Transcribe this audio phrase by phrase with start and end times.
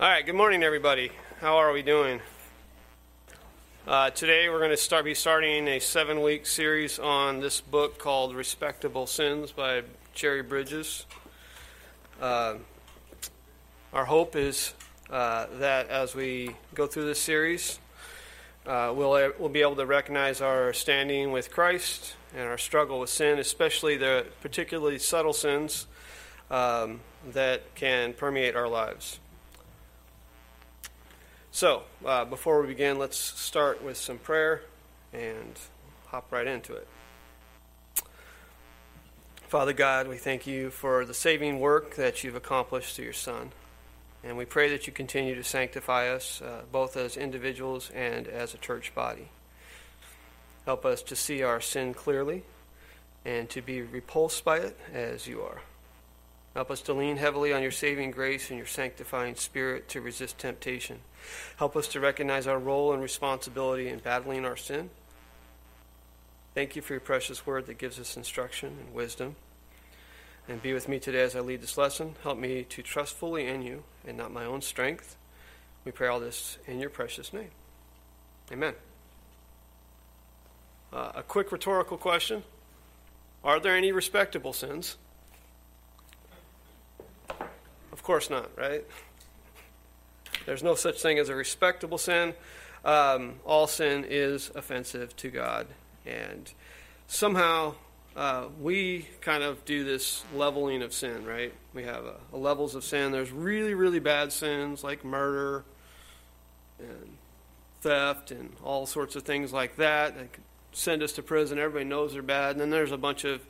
[0.00, 1.10] All right, good morning, everybody.
[1.40, 2.20] How are we doing?
[3.84, 8.36] Uh, today, we're going to start be starting a seven-week series on this book called
[8.36, 9.82] "Respectable Sins" by
[10.14, 11.04] Jerry Bridges.
[12.20, 12.58] Uh,
[13.92, 14.72] our hope is
[15.10, 17.80] uh, that as we go through this series,
[18.68, 23.10] uh, we'll we'll be able to recognize our standing with Christ and our struggle with
[23.10, 25.88] sin, especially the particularly subtle sins
[26.52, 27.00] um,
[27.32, 29.18] that can permeate our lives.
[31.58, 34.62] So, uh, before we begin, let's start with some prayer
[35.12, 35.58] and
[36.06, 36.86] hop right into it.
[39.48, 43.50] Father God, we thank you for the saving work that you've accomplished through your Son.
[44.22, 48.54] And we pray that you continue to sanctify us, uh, both as individuals and as
[48.54, 49.26] a church body.
[50.64, 52.44] Help us to see our sin clearly
[53.24, 55.62] and to be repulsed by it as you are.
[56.58, 60.38] Help us to lean heavily on your saving grace and your sanctifying spirit to resist
[60.38, 60.98] temptation.
[61.56, 64.90] Help us to recognize our role and responsibility in battling our sin.
[66.54, 69.36] Thank you for your precious word that gives us instruction and wisdom.
[70.48, 72.16] And be with me today as I lead this lesson.
[72.24, 75.16] Help me to trust fully in you and not my own strength.
[75.84, 77.50] We pray all this in your precious name.
[78.50, 78.74] Amen.
[80.92, 82.42] Uh, a quick rhetorical question
[83.44, 84.96] Are there any respectable sins?
[87.97, 88.86] Of course not, right?
[90.46, 92.32] There's no such thing as a respectable sin.
[92.82, 95.66] Um, all sin is offensive to God.
[96.06, 96.50] And
[97.06, 97.74] somehow
[98.16, 101.52] uh, we kind of do this leveling of sin, right?
[101.74, 103.12] We have a, a levels of sin.
[103.12, 105.66] There's really, really bad sins like murder
[106.78, 107.18] and
[107.82, 111.58] theft and all sorts of things like that that could send us to prison.
[111.58, 112.52] Everybody knows they're bad.
[112.52, 113.44] And then there's a bunch of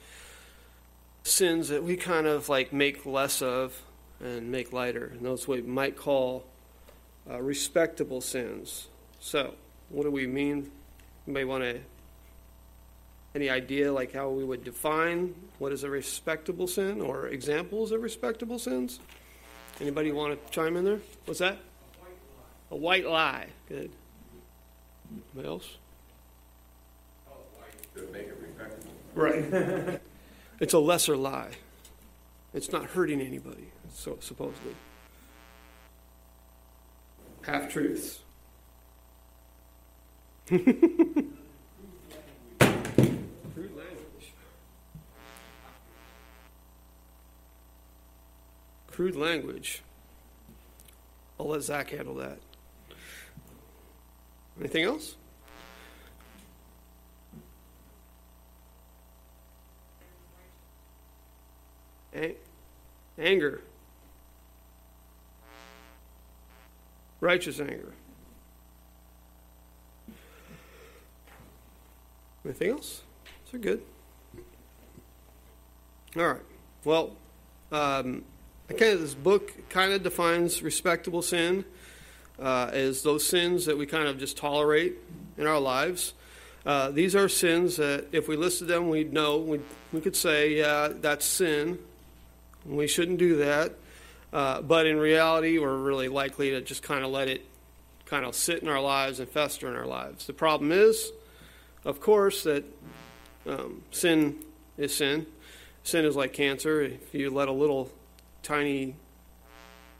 [1.23, 3.84] sins that we kind of like make less of
[4.20, 5.12] and make lighter.
[5.14, 6.44] And those we might call
[7.28, 8.88] uh, respectable sins.
[9.20, 9.55] So,
[9.88, 10.70] what do we mean?
[11.27, 11.80] You may want to
[13.34, 18.02] any idea like how we would define what is a respectable sin or examples of
[18.02, 19.01] respectable sins?
[19.80, 21.01] Anybody want to chime in there?
[21.24, 21.58] What's that?
[22.70, 23.46] A white lie.
[23.68, 23.90] Good.
[25.34, 25.77] What else?
[29.14, 30.01] Right.
[30.61, 31.51] it's a lesser lie.
[32.52, 34.75] It's not hurting anybody, so supposedly.
[37.43, 38.21] Half truths.
[40.47, 41.33] Crude
[43.57, 44.33] language.
[48.91, 49.83] Crude language.
[51.39, 52.39] I'll let Zach handle that.
[54.59, 55.15] Anything else?
[62.15, 62.37] A-
[63.19, 63.63] anger.
[67.20, 67.92] Righteous anger.
[72.45, 73.02] Anything else?
[73.52, 73.83] That good?
[76.17, 76.40] All right.
[76.84, 77.17] Well,
[77.73, 78.24] um,
[78.68, 81.64] kind of this book kind of defines respectable sin
[82.39, 84.96] uh, as those sins that we kind of just tolerate
[85.36, 86.14] in our lives.
[86.64, 89.39] Uh, these are sins that, if we listed them, we'd know.
[89.39, 89.62] We'd,
[89.92, 91.78] we could say, yeah, that's sin.
[92.67, 93.73] We shouldn't do that.
[94.33, 97.44] Uh, but in reality, we're really likely to just kind of let it
[98.05, 100.27] kind of sit in our lives and fester in our lives.
[100.27, 101.12] The problem is,
[101.84, 102.64] of course, that
[103.46, 104.36] um, sin
[104.77, 105.27] is sin.
[105.83, 106.83] Sin is like cancer.
[106.83, 107.90] If you let a little
[108.42, 108.96] tiny,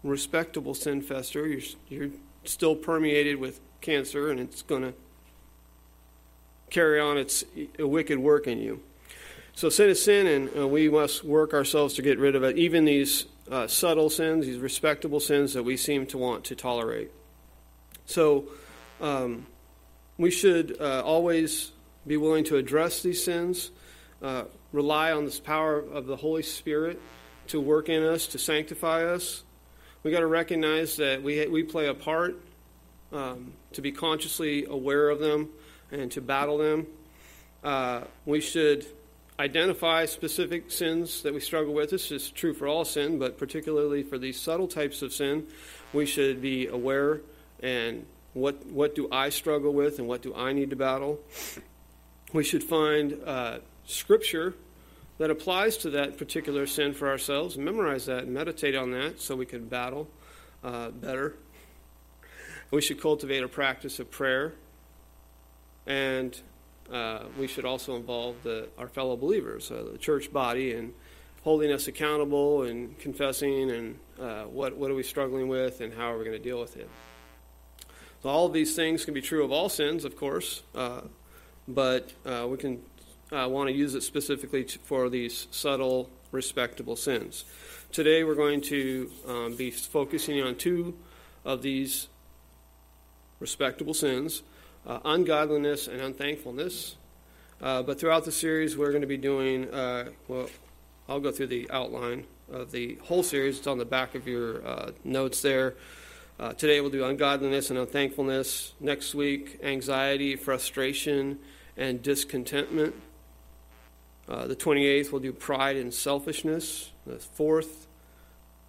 [0.03, 2.11] respectable sin fester, you're, you're
[2.45, 4.95] still permeated with cancer, and it's going to
[6.71, 7.45] carry on its
[7.79, 8.83] wicked work in you.
[9.55, 12.57] So sin is sin, and uh, we must work ourselves to get rid of it.
[12.59, 17.11] Even these uh, subtle sins, these respectable sins that we seem to want to tolerate.
[18.07, 18.47] So
[19.01, 19.47] um,
[20.17, 21.73] we should uh, always
[22.07, 23.71] be willing to address these sins,
[24.23, 27.01] uh, rely on this power of the Holy Spirit
[27.49, 29.43] to work in us, to sanctify us.
[30.03, 32.41] We got to recognize that we we play a part
[33.13, 35.49] um, to be consciously aware of them
[35.91, 36.87] and to battle them.
[37.65, 38.87] Uh, we should
[39.39, 41.91] identify specific sins that we struggle with.
[41.91, 45.47] This is true for all sin, but particularly for these subtle types of sin,
[45.93, 47.21] we should be aware
[47.61, 48.05] and
[48.35, 51.21] what what do I struggle with and what do I need to battle.
[52.33, 54.55] We should find uh, scripture
[55.19, 59.35] that applies to that particular sin for ourselves, memorize that, and meditate on that, so
[59.35, 60.09] we can battle
[60.63, 61.35] uh, better.
[62.71, 64.55] We should cultivate a practice of prayer,
[65.87, 66.39] and
[66.93, 70.93] uh, we should also involve the, our fellow believers, uh, the church body, and
[71.43, 76.13] holding us accountable and confessing and uh, what, what are we struggling with and how
[76.13, 76.89] are we going to deal with it.
[78.23, 81.03] So all of these things can be true of all sins, of course, uh,
[81.69, 82.83] but uh, we can
[83.31, 87.45] uh, want to use it specifically to, for these subtle, respectable sins.
[87.93, 90.97] Today we're going to um, be focusing on two
[91.45, 92.09] of these
[93.41, 94.43] respectable sins
[94.87, 96.97] uh, ungodliness and unthankfulness.
[97.61, 100.49] Uh, but throughout the series, we're going to be doing, uh, well,
[101.09, 103.59] I'll go through the outline of the whole series.
[103.59, 105.75] It's on the back of your uh, notes there.
[106.39, 108.75] Uh, today we'll do ungodliness and unthankfulness.
[108.79, 111.41] Next week, anxiety, frustration,
[111.77, 112.95] and discontentment.
[114.29, 116.93] Uh, the 28th, we'll do pride and selfishness.
[117.07, 117.87] The 4th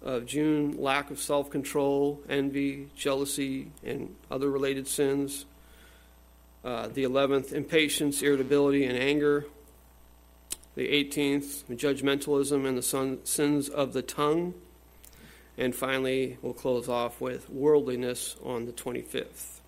[0.02, 5.44] of June, lack of self control, envy, jealousy, and other related sins.
[6.62, 9.46] Uh, the 11th, impatience, irritability, and anger.
[10.74, 14.54] The 18th, judgmentalism and the son, sins of the tongue.
[15.58, 19.60] And finally, we'll close off with worldliness on the 25th.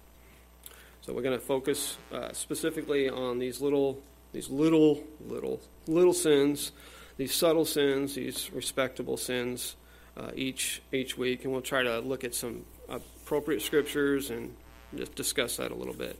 [1.03, 4.01] So we're going to focus uh, specifically on these little,
[4.33, 6.73] these little, little, little sins,
[7.17, 9.77] these subtle sins, these respectable sins
[10.17, 14.55] uh, each each week, and we'll try to look at some appropriate scriptures and
[14.95, 16.19] just discuss that a little bit.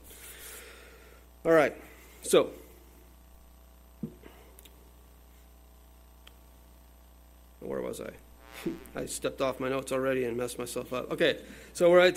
[1.45, 1.75] All right,
[2.21, 2.51] so.
[7.59, 8.69] Where was I?
[8.95, 11.11] I stepped off my notes already and messed myself up.
[11.11, 11.39] Okay,
[11.73, 12.11] so we're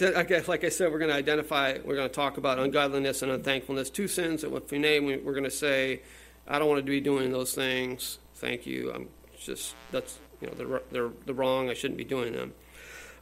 [0.46, 3.90] like I said, we're going to identify, we're going to talk about ungodliness and unthankfulness,
[3.90, 6.02] two sins that if we name, we're going to say,
[6.46, 8.19] I don't want to be doing those things.
[8.37, 8.93] Thank you.
[8.93, 9.08] I'm
[9.38, 11.70] just that's you know they're they're, they're wrong.
[11.70, 12.52] I shouldn't be doing them.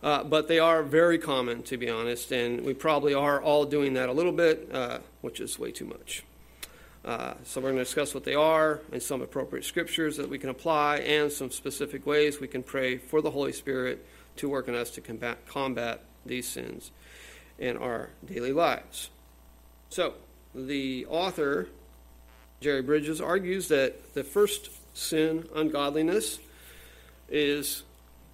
[0.04, 3.94] Uh, but they are very common, to be honest, and we probably are all doing
[3.94, 6.22] that a little bit, uh, which is way too much.
[7.06, 10.38] Uh, so we're going to discuss what they are and some appropriate scriptures that we
[10.38, 14.04] can apply and some specific ways we can pray for the Holy Spirit
[14.36, 16.90] to work in us to combat, combat these sins
[17.58, 19.08] in our daily lives.
[19.88, 20.14] So
[20.54, 21.68] the author,
[22.60, 26.40] Jerry Bridges, argues that the first sin, ungodliness,
[27.30, 27.84] is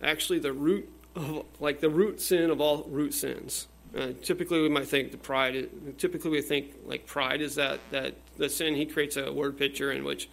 [0.03, 3.69] actually the root of, like the root sin of all root sins.
[3.97, 5.69] Uh, typically, we might think the pride.
[5.99, 8.75] Typically, we think like pride is that that the sin.
[8.77, 10.29] He creates a word picture in which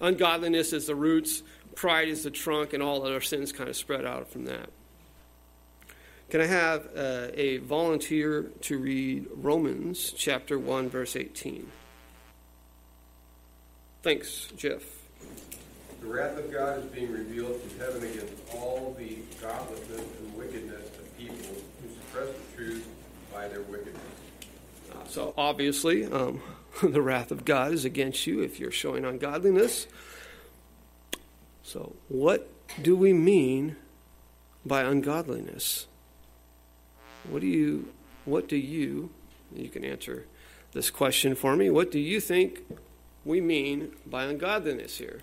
[0.00, 1.42] ungodliness is the roots,
[1.74, 4.70] pride is the trunk, and all other sins kind of spread out from that.
[6.28, 11.66] Can I have uh, a volunteer to read Romans chapter one, verse eighteen?
[14.02, 14.82] Thanks, Jeff.
[16.00, 20.86] The wrath of God is being revealed from heaven against all the godlessness and wickedness
[20.98, 22.88] of people who suppress the truth
[23.32, 24.02] by their wickedness.
[24.90, 26.40] Uh, so, obviously, um,
[26.82, 29.86] the wrath of God is against you if you're showing ungodliness.
[31.62, 32.50] So, what
[32.80, 33.76] do we mean
[34.64, 35.86] by ungodliness?
[37.28, 37.92] What do you,
[38.24, 39.10] what do you,
[39.54, 40.24] you can answer
[40.72, 42.62] this question for me, what do you think
[43.24, 45.20] we mean by ungodliness here?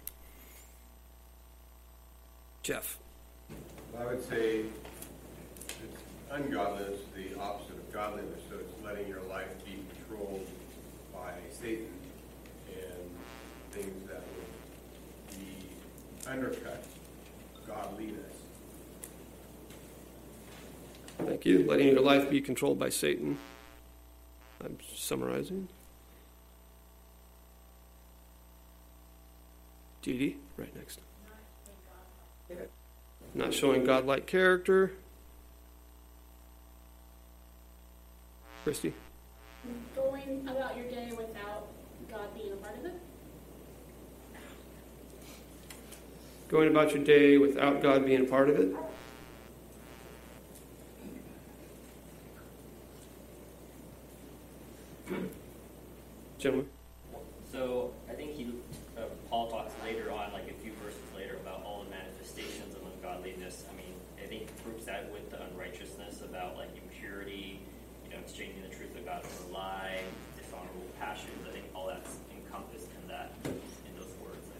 [2.68, 3.00] Jeff.
[3.98, 4.66] I would say
[5.70, 8.42] it's ungodliness, the opposite of godliness.
[8.50, 10.46] So it's letting your life be controlled
[11.14, 11.88] by Satan
[12.68, 13.10] and
[13.72, 16.84] things that would be undercut
[17.66, 18.36] godliness.
[21.20, 21.66] Thank you.
[21.66, 23.38] Letting your life be controlled by Satan.
[24.62, 25.70] I'm summarizing.
[30.02, 31.00] Dee, right next.
[33.38, 34.94] Not showing godlike character.
[38.64, 38.94] Christy?
[39.96, 41.68] Going about your day without
[42.10, 43.00] God being a part of it.
[46.50, 48.76] Going about your day without God being a part of it.
[56.40, 56.68] Gentlemen?
[57.52, 58.52] So I think he,
[58.98, 62.82] uh, Paul talks later on, like a few verses later, about all the manifestations of
[62.94, 63.66] ungodliness.
[63.72, 67.60] I mean, I think he groups that with the unrighteousness about like impurity,
[68.06, 70.02] you know, exchanging the truth of God for a lie,
[70.38, 71.32] dishonorable passions.
[71.48, 74.46] I think all that's encompassed in that, in those words.
[74.54, 74.60] I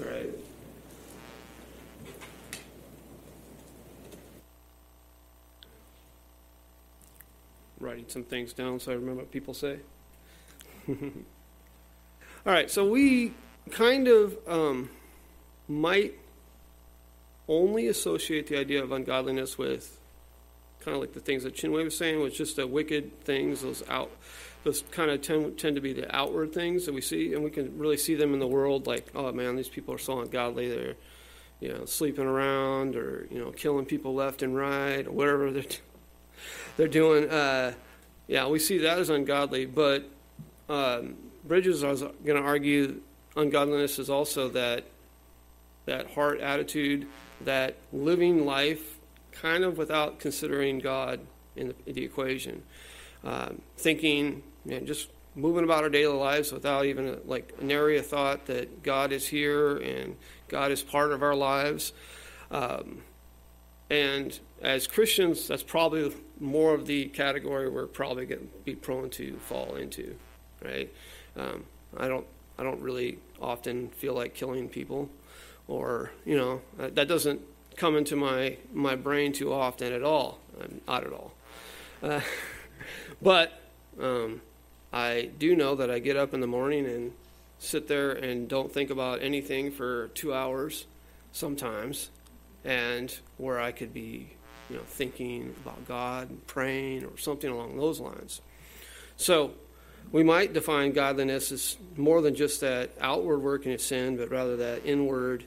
[0.00, 0.06] think.
[0.06, 0.34] All right.
[7.94, 9.78] Writing some things down so I remember what people say.
[10.88, 10.96] All
[12.44, 13.34] right, so we
[13.70, 14.90] kind of um,
[15.68, 16.18] might
[17.46, 20.00] only associate the idea of ungodliness with
[20.80, 23.88] kind of like the things that Chinwe was saying, was just the wicked things, those
[23.88, 24.10] out,
[24.64, 27.50] those kind of tend, tend to be the outward things that we see, and we
[27.50, 28.88] can really see them in the world.
[28.88, 30.68] Like, oh man, these people are so ungodly.
[30.68, 30.96] They're,
[31.60, 35.62] you know, sleeping around or you know, killing people left and right or whatever they're
[36.76, 37.28] they're doing.
[37.28, 37.74] Uh,
[38.26, 39.66] yeah, we see that as ungodly.
[39.66, 40.08] But
[40.68, 43.00] um, Bridges was going to argue
[43.36, 44.84] ungodliness is also that
[45.86, 47.06] that heart attitude,
[47.42, 48.98] that living life
[49.32, 51.20] kind of without considering God
[51.56, 52.62] in the, in the equation,
[53.22, 57.70] um, thinking, you know, just moving about our daily lives without even a, like an
[57.70, 60.16] area thought that God is here and
[60.48, 61.92] God is part of our lives.
[62.50, 63.02] Um,
[63.90, 69.10] and as Christians, that's probably more of the category we're probably going to be prone
[69.10, 70.16] to fall into,
[70.64, 70.92] right?
[71.36, 71.64] Um,
[71.96, 72.26] I don't,
[72.58, 75.10] I don't really often feel like killing people,
[75.68, 77.40] or you know, that doesn't
[77.76, 80.38] come into my my brain too often at all.
[80.86, 81.32] Not at all.
[82.02, 82.20] Uh,
[83.22, 83.60] but
[84.00, 84.40] um,
[84.92, 87.12] I do know that I get up in the morning and
[87.58, 90.86] sit there and don't think about anything for two hours
[91.32, 92.10] sometimes,
[92.64, 94.36] and where I could be,
[94.74, 98.40] you know, thinking about God, and praying, or something along those lines.
[99.16, 99.52] So
[100.10, 104.56] we might define godliness as more than just that outward working of sin, but rather
[104.56, 105.44] that inward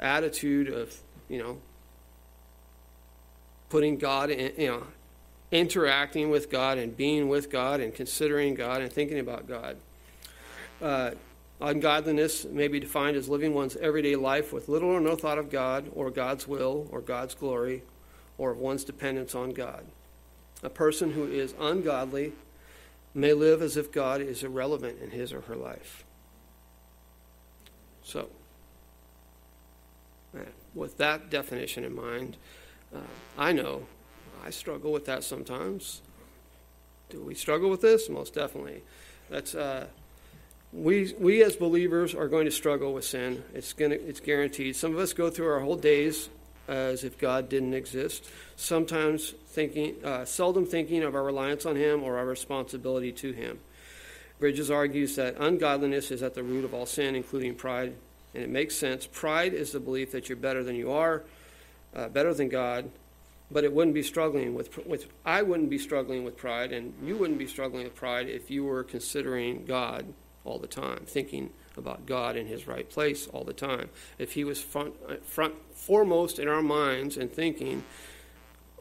[0.00, 0.96] attitude of,
[1.28, 1.58] you know,
[3.68, 4.86] putting God in, you know,
[5.52, 9.76] interacting with God and being with God and considering God and thinking about God.
[10.80, 11.10] Uh,
[11.60, 15.50] ungodliness may be defined as living one's everyday life with little or no thought of
[15.50, 17.82] God or God's will or God's glory
[18.40, 19.84] or of one's dependence on God.
[20.62, 22.32] A person who is ungodly
[23.12, 26.04] may live as if God is irrelevant in his or her life.
[28.02, 28.30] So,
[30.74, 32.38] with that definition in mind,
[32.94, 33.00] uh,
[33.36, 33.82] I know
[34.42, 36.00] I struggle with that sometimes.
[37.10, 38.08] Do we struggle with this?
[38.08, 38.82] Most definitely.
[39.28, 39.86] That's uh,
[40.72, 43.44] we we as believers are going to struggle with sin.
[43.52, 44.76] It's to it's guaranteed.
[44.76, 46.30] Some of us go through our whole days
[46.70, 48.24] as if God didn't exist.
[48.56, 53.58] Sometimes thinking, uh, seldom thinking of our reliance on Him or our responsibility to Him.
[54.38, 57.94] Bridges argues that ungodliness is at the root of all sin, including pride,
[58.34, 59.06] and it makes sense.
[59.06, 61.24] Pride is the belief that you're better than you are,
[61.94, 62.90] uh, better than God,
[63.50, 67.16] but it wouldn't be struggling with, with I wouldn't be struggling with pride, and you
[67.16, 70.06] wouldn't be struggling with pride if you were considering God
[70.44, 71.50] all the time, thinking
[71.80, 73.88] about God in His right place all the time.
[74.18, 74.94] If He was front,
[75.26, 77.82] front foremost in our minds and thinking,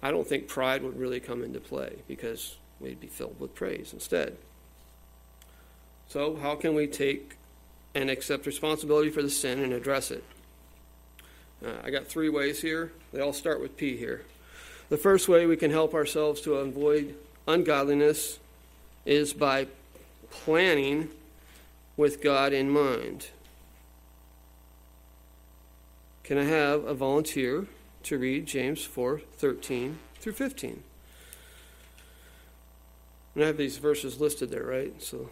[0.03, 3.91] I don't think pride would really come into play because we'd be filled with praise
[3.91, 4.37] instead.
[6.07, 7.35] So, how can we take
[7.95, 10.23] and accept responsibility for the sin and address it?
[11.65, 12.91] Uh, I got three ways here.
[13.11, 14.23] They all start with P here.
[14.89, 17.15] The first way we can help ourselves to avoid
[17.47, 18.39] ungodliness
[19.05, 19.67] is by
[20.31, 21.09] planning
[21.99, 23.27] with God in mind.
[26.23, 27.67] Can I have a volunteer
[28.03, 30.81] to read James 4 13 through 15?
[33.35, 34.93] And I have these verses listed there, right?
[35.03, 35.29] So,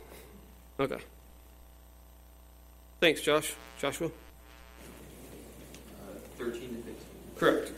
[0.77, 0.97] okay.
[2.99, 3.53] Thanks, Josh.
[3.79, 4.07] Joshua?
[4.07, 4.11] Uh,
[6.37, 6.95] 13 to 15.
[7.37, 7.71] Correct.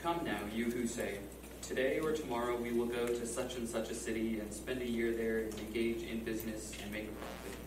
[0.00, 1.18] Come now, you who say,
[1.66, 4.86] Today or tomorrow we will go to such and such a city and spend a
[4.86, 7.58] year there and engage in business and make a profit.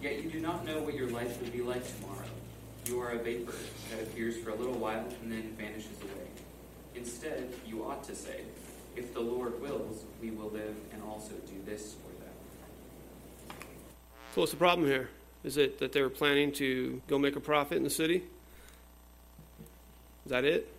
[0.00, 2.24] Yet you do not know what your life will be like tomorrow.
[2.86, 3.52] You are a vapor
[3.90, 6.28] that appears for a little while and then vanishes away.
[6.94, 8.40] Instead, you ought to say,
[8.96, 13.56] If the Lord wills, we will live and also do this or that.
[14.34, 15.10] So, what's the problem here?
[15.44, 18.24] Is it that they were planning to go make a profit in the city?
[20.24, 20.73] Is that it?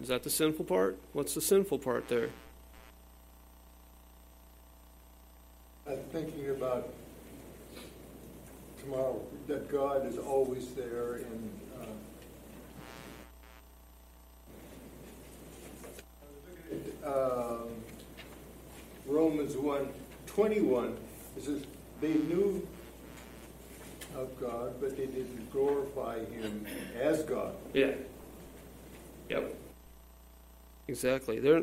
[0.00, 0.98] Is that the sinful part?
[1.12, 2.30] What's the sinful part there?
[5.86, 6.88] I'm thinking about
[8.84, 11.60] tomorrow, that God is always there and
[17.04, 17.68] uh, um,
[19.06, 19.88] Romans 1
[20.26, 20.96] 21,
[21.36, 21.62] it says,
[22.00, 22.66] they knew
[24.16, 26.66] of God, but they didn't glorify Him
[26.98, 27.54] as God.
[27.72, 27.92] Yeah.
[29.28, 29.54] Yep.
[30.88, 31.38] Exactly.
[31.40, 31.62] They're,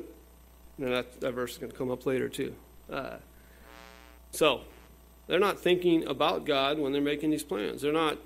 [0.79, 2.55] that, that verse is going to come up later too.
[2.91, 3.17] Uh,
[4.31, 4.61] so,
[5.27, 7.81] they're not thinking about God when they're making these plans.
[7.81, 8.17] They're not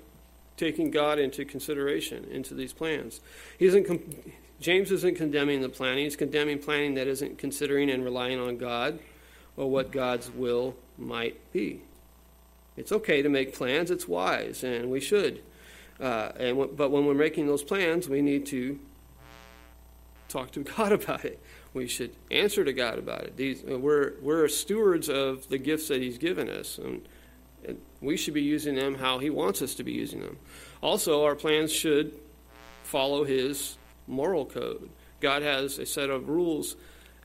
[0.56, 3.20] taking God into consideration into these plans.
[3.58, 3.84] He isn't.
[3.84, 4.02] Com-
[4.58, 6.04] James isn't condemning the planning.
[6.04, 8.98] He's condemning planning that isn't considering and relying on God
[9.56, 11.82] or what God's will might be.
[12.76, 13.90] It's okay to make plans.
[13.90, 15.42] It's wise, and we should.
[16.00, 18.78] Uh, and w- but when we're making those plans, we need to
[20.36, 21.40] talk to God about it.
[21.74, 23.36] We should answer to God about it.
[23.36, 27.06] These, we're, we're stewards of the gifts that He's given us, and,
[27.66, 30.38] and we should be using them how He wants us to be using them.
[30.82, 32.12] Also, our plans should
[32.82, 33.76] follow His
[34.06, 34.88] moral code.
[35.20, 36.76] God has a set of rules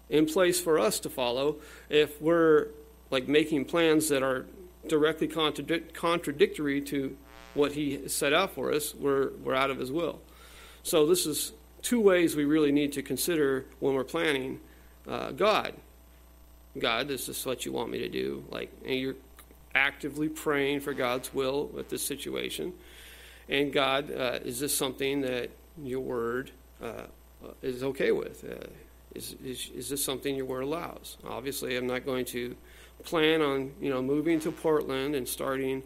[0.09, 1.57] in place for us to follow.
[1.89, 2.69] If we're
[3.09, 4.45] like making plans that are
[4.87, 7.15] directly contradic- contradictory to
[7.53, 10.21] what He set out for us, we're, we're out of His will.
[10.83, 14.59] So, this is two ways we really need to consider when we're planning
[15.07, 15.73] uh, God.
[16.77, 18.45] God, this is what you want me to do.
[18.49, 19.15] Like, and you're
[19.75, 22.73] actively praying for God's will with this situation.
[23.49, 25.49] And God, uh, is this something that
[25.81, 27.07] your word uh,
[27.61, 28.43] is okay with?
[28.43, 28.67] Uh,
[29.13, 31.17] is, is, is this something your word allows?
[31.27, 32.55] Obviously, I'm not going to
[33.03, 35.83] plan on you know moving to Portland and starting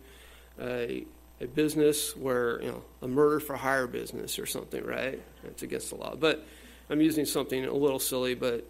[0.62, 1.06] a,
[1.42, 5.22] a business where you know a murder for hire business or something, right?
[5.44, 6.16] It's against the law.
[6.16, 6.46] But
[6.90, 8.66] I'm using something a little silly, but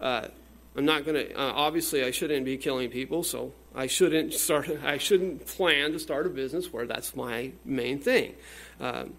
[0.00, 0.28] uh,
[0.76, 1.34] I'm not going to.
[1.34, 4.70] Uh, obviously, I shouldn't be killing people, so I shouldn't start.
[4.84, 8.34] I shouldn't plan to start a business where that's my main thing.
[8.80, 9.14] Um,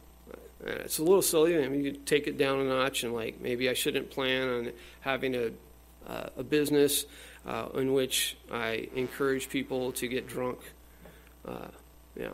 [0.66, 1.64] it's a little silly.
[1.64, 4.72] I mean, you take it down a notch, and like maybe I shouldn't plan on
[5.02, 5.52] having a
[6.08, 7.06] uh, a business
[7.46, 10.60] uh, in which I encourage people to get drunk.
[11.46, 11.68] Uh,
[12.16, 12.30] yeah,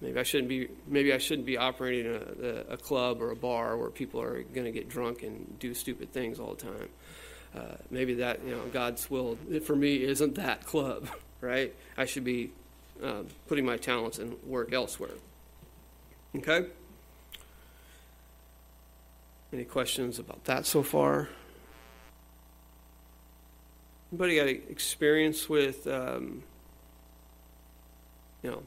[0.00, 0.68] maybe I shouldn't be.
[0.86, 4.64] Maybe I shouldn't be operating a, a club or a bar where people are going
[4.64, 6.88] to get drunk and do stupid things all the time.
[7.54, 11.08] Uh, maybe that you know God's will for me isn't that club,
[11.40, 11.74] right?
[11.96, 12.50] I should be
[13.02, 15.10] uh, putting my talents and work elsewhere.
[16.36, 16.66] Okay.
[19.52, 21.28] Any questions about that so far?
[24.12, 26.42] Anybody got experience with, um,
[28.42, 28.62] you know,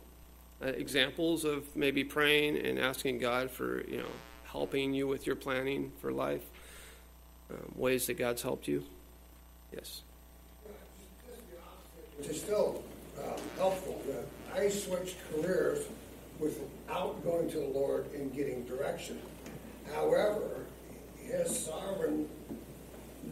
[0.61, 4.11] uh, examples of maybe praying and asking God for, you know,
[4.43, 6.43] helping you with your planning for life?
[7.49, 8.83] Um, ways that God's helped you?
[9.73, 10.01] Yes.
[12.17, 12.83] Which is still
[13.17, 14.01] um, helpful.
[14.55, 15.85] I switched careers
[16.39, 19.19] without going to the Lord and getting direction.
[19.93, 20.65] However,
[21.17, 22.27] His sovereign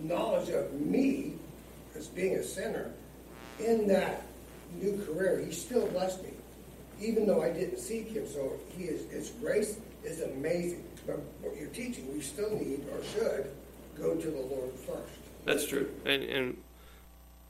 [0.01, 1.33] knowledge of me
[1.95, 2.91] as being a sinner
[3.59, 4.23] in that
[4.79, 6.29] new career, He still blessed me,
[6.99, 8.27] even though I didn't seek Him.
[8.27, 10.83] So He is His grace is amazing.
[11.05, 13.51] But what you're teaching, we still need or should
[13.97, 15.17] go to the Lord first.
[15.45, 16.57] That's true, and and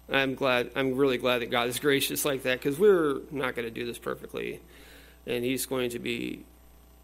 [0.09, 0.71] I'm glad.
[0.75, 3.85] I'm really glad that God is gracious like that because we're not going to do
[3.85, 4.61] this perfectly,
[5.25, 6.45] and He's going to be.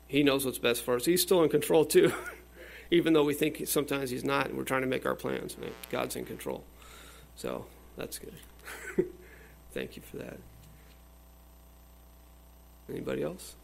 [0.07, 1.05] He knows what's best for us.
[1.05, 2.13] He's still in control too,
[2.91, 5.57] even though we think sometimes He's not, and we're trying to make our plans.
[5.89, 6.63] God's in control,
[7.35, 7.65] so
[7.97, 8.35] that's good.
[9.73, 10.37] Thank you for that.
[12.89, 13.55] Anybody else?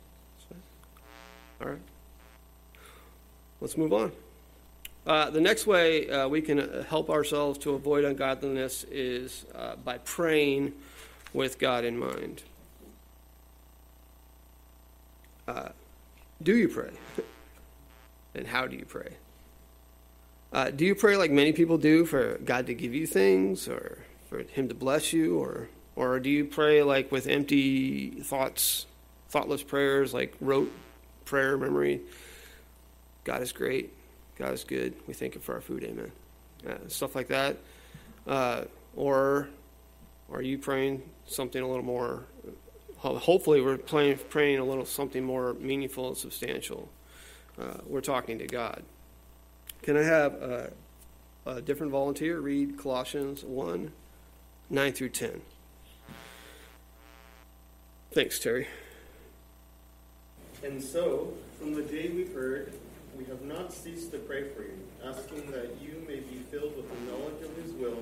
[1.61, 1.79] All right.
[3.59, 4.11] Let's move on.
[5.05, 9.75] Uh, the next way uh, we can uh, help ourselves to avoid ungodliness is uh,
[9.77, 10.71] by praying
[11.33, 12.43] with God in mind.
[15.47, 15.69] Uh,
[16.41, 16.91] do you pray?
[18.35, 19.13] and how do you pray?
[20.53, 23.99] Uh, do you pray like many people do for God to give you things or
[24.29, 25.37] for Him to bless you?
[25.37, 28.85] Or, or do you pray like with empty thoughts,
[29.29, 30.71] thoughtless prayers, like rote
[31.25, 32.01] prayer memory?
[33.23, 33.93] God is great.
[34.37, 34.93] God is good.
[35.07, 35.83] We thank Him for our food.
[35.83, 36.11] Amen.
[36.87, 37.57] Stuff like that.
[38.27, 38.63] Uh,
[38.95, 39.49] or
[40.31, 42.25] are you praying something a little more?
[42.97, 46.89] Hopefully, we're praying, praying a little something more meaningful and substantial.
[47.59, 48.83] Uh, we're talking to God.
[49.81, 50.73] Can I have a,
[51.45, 53.91] a different volunteer read Colossians 1
[54.69, 55.41] 9 through 10?
[58.11, 58.67] Thanks, Terry.
[60.63, 62.73] And so, from the day we heard,
[63.17, 66.89] we have not ceased to pray for you, asking that you may be filled with
[66.89, 67.99] the knowledge of his will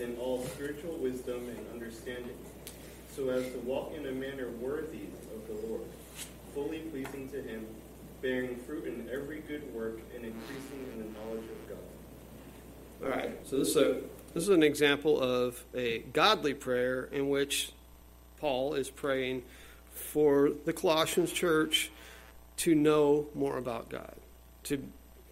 [0.00, 2.36] in all spiritual wisdom and understanding,
[3.14, 5.82] so as to walk in a manner worthy of the Lord,
[6.54, 7.66] fully pleasing to him,
[8.22, 11.78] bearing fruit in every good work and increasing in the knowledge of God.
[13.04, 14.00] All right, so this is, a,
[14.32, 17.72] this is an example of a godly prayer in which
[18.40, 19.42] Paul is praying
[19.92, 21.90] for the Colossians church
[22.58, 24.14] to know more about God
[24.64, 24.82] to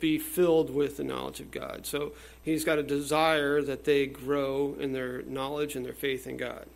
[0.00, 1.86] be filled with the knowledge of God.
[1.86, 2.12] So
[2.42, 6.66] he's got a desire that they grow in their knowledge and their faith in God.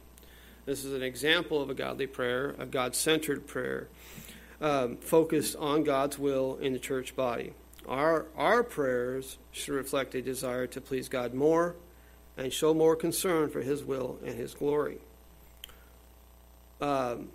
[0.67, 3.89] This is an example of a godly prayer, a God centered prayer,
[4.61, 7.55] um, focused on God's will in the church body.
[7.89, 11.77] Our, our prayers should reflect a desire to please God more
[12.37, 14.99] and show more concern for His will and His glory.
[16.81, 17.31] Um,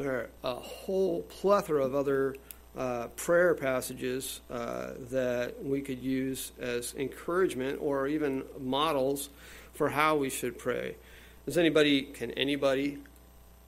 [0.00, 2.34] there are a whole plethora of other
[2.74, 9.28] uh, prayer passages uh, that we could use as encouragement or even models
[9.74, 10.96] for how we should pray.
[11.44, 12.96] Does anybody, can anybody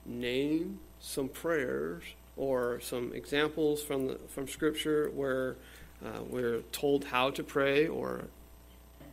[0.07, 2.01] name some prayers
[2.35, 5.55] or some examples from the, from Scripture where
[6.03, 8.25] uh, we're told how to pray or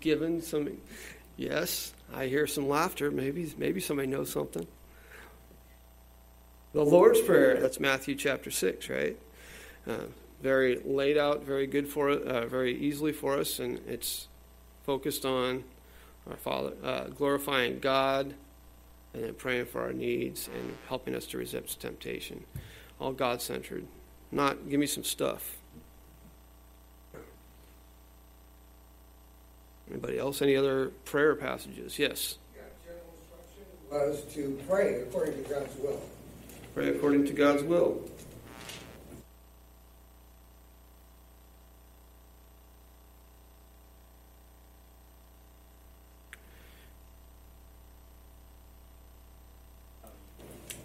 [0.00, 0.70] given some?
[1.36, 3.10] Yes, I hear some laughter.
[3.10, 4.66] Maybe maybe somebody knows something.
[6.72, 7.58] The Lord's Prayer.
[7.60, 9.16] That's Matthew chapter six, right?
[9.88, 10.04] Uh,
[10.40, 14.28] very laid out, very good for uh, very easily for us, and it's
[14.84, 15.64] focused on
[16.28, 18.34] our Father, uh, glorifying God,
[19.12, 22.44] and then praying for our needs and helping us to resist temptation.
[23.00, 23.86] All God centered.
[24.30, 25.56] Not give me some stuff.
[29.90, 30.40] Anybody else?
[30.40, 31.98] Any other prayer passages?
[31.98, 32.38] Yes.
[32.54, 33.12] Yeah, general
[33.90, 36.00] instruction was to pray according to God's will.
[36.74, 38.04] Pray according to God's will.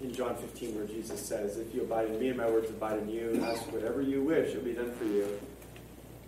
[0.01, 2.99] in John 15 where Jesus says, If you abide in me and my words abide
[2.99, 5.39] in you, ask whatever you wish, it'll be done for you.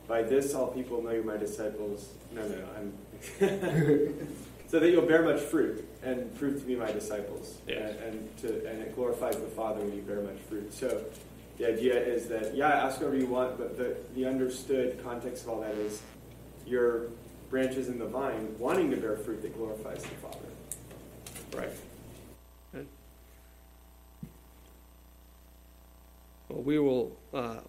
[0.07, 2.09] By this all people know you're my disciples.
[2.31, 2.67] No, no, no.
[2.77, 7.57] I'm so that you'll bear much fruit and prove to be my disciples.
[7.67, 7.95] Yes.
[8.01, 10.73] And, and to and it glorifies the Father when you bear much fruit.
[10.73, 11.05] So
[11.57, 15.49] the idea is that yeah, ask whatever you want, but the, the understood context of
[15.49, 16.01] all that is
[16.65, 17.07] your
[17.49, 20.37] branches in the vine wanting to bear fruit that glorifies the Father.
[21.55, 21.71] Right.
[22.73, 22.87] Good.
[26.49, 27.61] Well, we will, uh,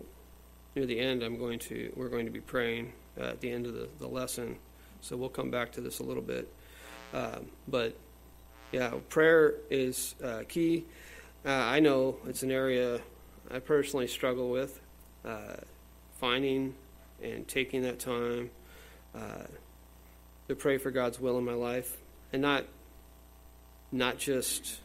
[0.74, 3.66] near the end, I'm going to, we're going to be praying uh, at the end
[3.66, 4.56] of the, the lesson.
[5.00, 6.52] So we'll come back to this a little bit.
[7.12, 7.96] Um, but
[8.72, 10.84] yeah, prayer is uh, key.
[11.44, 13.00] Uh, I know it's an area
[13.50, 14.80] I personally struggle with,
[15.24, 15.56] uh,
[16.20, 16.74] finding
[17.22, 18.50] and taking that time
[19.14, 19.44] uh,
[20.48, 21.96] to pray for God's will in my life,
[22.32, 22.64] and not
[23.90, 24.80] not just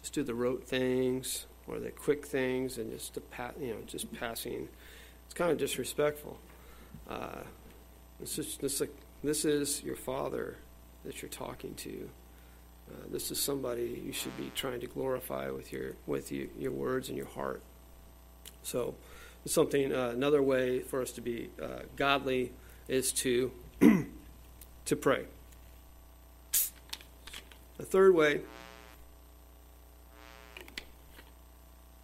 [0.00, 3.18] just do the rote things or the quick things and just
[3.60, 4.68] you know, just passing.
[5.26, 6.38] It's kind of disrespectful.
[7.08, 7.42] Uh,
[8.20, 10.56] this is your father
[11.04, 12.08] that you're talking to.
[12.90, 16.72] Uh, this is somebody you should be trying to glorify with your with you, your
[16.72, 17.62] words and your heart.
[18.62, 18.94] So,
[19.44, 22.52] something uh, another way for us to be uh, godly
[22.88, 25.26] is to to pray.
[27.76, 28.40] The third way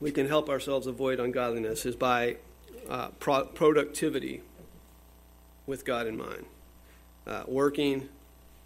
[0.00, 2.36] we can help ourselves avoid ungodliness is by
[2.88, 4.42] uh, pro- productivity
[5.66, 6.44] with God in mind.
[7.26, 8.10] Uh, working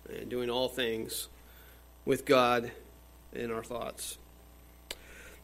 [0.09, 1.29] and doing all things
[2.05, 2.71] with God
[3.33, 4.19] in our thoughts.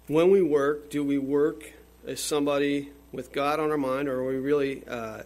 [0.07, 1.73] When we work, do we work
[2.07, 5.23] as somebody with God on our mind, or are we really, uh,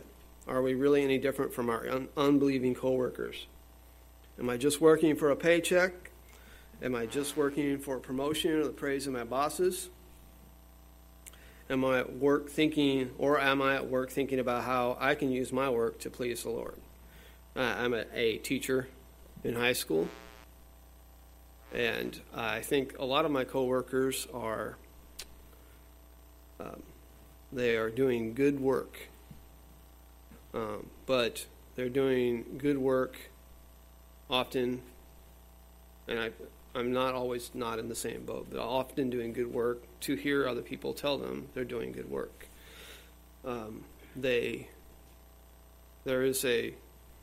[0.46, 3.46] are we really any different from our un- unbelieving coworkers?
[4.38, 6.10] Am I just working for a paycheck?
[6.80, 9.90] Am I just working for a promotion or the praise of my bosses?
[11.70, 15.30] Am I at work thinking, or am I at work thinking about how I can
[15.30, 16.78] use my work to please the Lord?
[17.56, 18.88] Uh, I'm a, a teacher
[19.44, 20.08] in high school,
[21.72, 24.76] and I think a lot of my coworkers are
[26.60, 26.82] um,
[27.52, 29.08] they are doing good work,
[30.52, 31.46] um, but
[31.76, 33.16] they're doing good work
[34.28, 34.82] often,
[36.08, 36.30] and I
[36.74, 40.46] I'm not always not in the same boat, but often doing good work to hear
[40.46, 42.48] other people tell them they're doing good work.
[43.44, 44.68] Um, they
[46.04, 46.74] there is a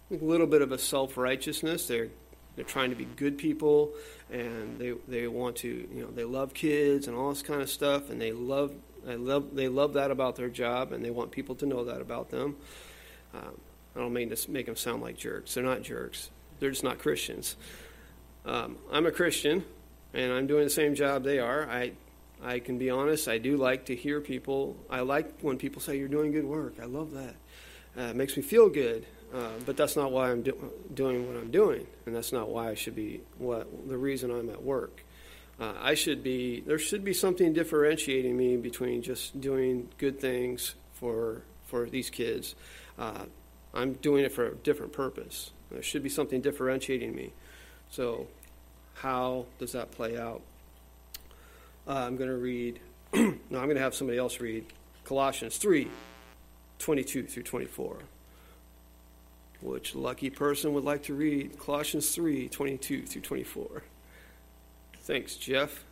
[0.10, 1.88] little bit of a self righteousness.
[1.88, 2.10] They're
[2.56, 3.94] they're trying to be good people,
[4.32, 7.70] and they they want to you know they love kids and all this kind of
[7.70, 8.74] stuff, and they love
[9.08, 12.02] I love they love that about their job, and they want people to know that
[12.02, 12.56] about them.
[13.34, 13.60] Um,
[13.96, 15.54] I don't mean to make them sound like jerks.
[15.54, 16.30] They're not jerks.
[16.60, 17.56] They're just not Christians.
[18.46, 19.64] Um, I'm a Christian,
[20.14, 21.68] and I'm doing the same job they are.
[21.70, 21.94] I,
[22.44, 23.28] I can be honest.
[23.28, 24.78] I do like to hear people.
[24.90, 26.76] I like when people say you're doing good work.
[26.82, 27.36] I love that.
[27.98, 29.06] Uh, it makes me feel good.
[29.34, 32.70] Uh, but that's not why I'm do- doing what I'm doing, and that's not why
[32.70, 35.04] I should be what the reason I'm at work.
[35.60, 36.62] Uh, I should be.
[36.62, 42.56] There should be something differentiating me between just doing good things for for these kids.
[42.98, 43.26] Uh,
[43.74, 45.52] I'm doing it for a different purpose.
[45.70, 47.34] There should be something differentiating me.
[47.90, 48.28] So,
[48.96, 50.42] how does that play out?
[51.88, 52.80] Uh, I'm going to read,
[53.14, 54.66] no, I'm going to have somebody else read
[55.04, 55.88] Colossians 3
[56.80, 57.98] 22 through 24.
[59.66, 63.82] Which lucky person would like to read Colossians 3 22 through 24?
[65.02, 65.84] Thanks, Jeff.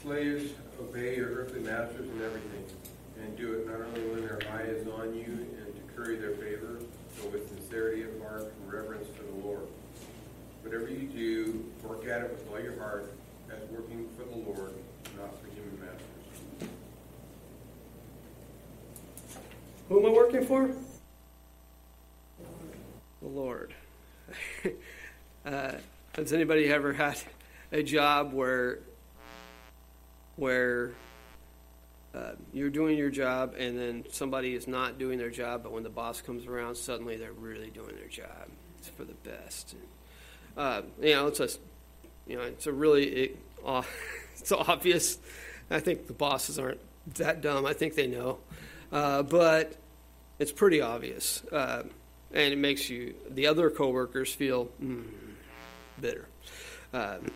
[0.00, 2.64] Slaves, obey your earthly masters in everything,
[3.20, 6.36] and do it not only when their eye is on you and to curry their
[6.36, 6.78] favor,
[7.20, 9.66] but with sincerity of heart and reverence for the Lord.
[10.62, 13.12] Whatever you do, work at it with all your heart,
[13.50, 14.72] as working for the Lord,
[15.18, 16.68] not for human masters.
[19.88, 20.72] Who am I working for?
[23.22, 23.72] The Lord.
[25.46, 25.72] uh,
[26.14, 27.18] has anybody ever had
[27.70, 28.80] a job where
[30.36, 30.90] where
[32.14, 35.84] uh, you're doing your job and then somebody is not doing their job, but when
[35.84, 38.48] the boss comes around, suddenly they're really doing their job.
[38.78, 39.76] It's for the best.
[40.56, 41.48] Uh, you know, it's a
[42.26, 43.82] you know, it's a really it, uh,
[44.36, 45.18] it's obvious.
[45.70, 46.80] I think the bosses aren't
[47.14, 47.66] that dumb.
[47.66, 48.38] I think they know,
[48.90, 49.76] uh, but
[50.38, 51.84] it's pretty obvious, uh,
[52.32, 55.04] and it makes you the other coworkers feel mm,
[56.00, 56.26] bitter.
[56.92, 57.30] Um,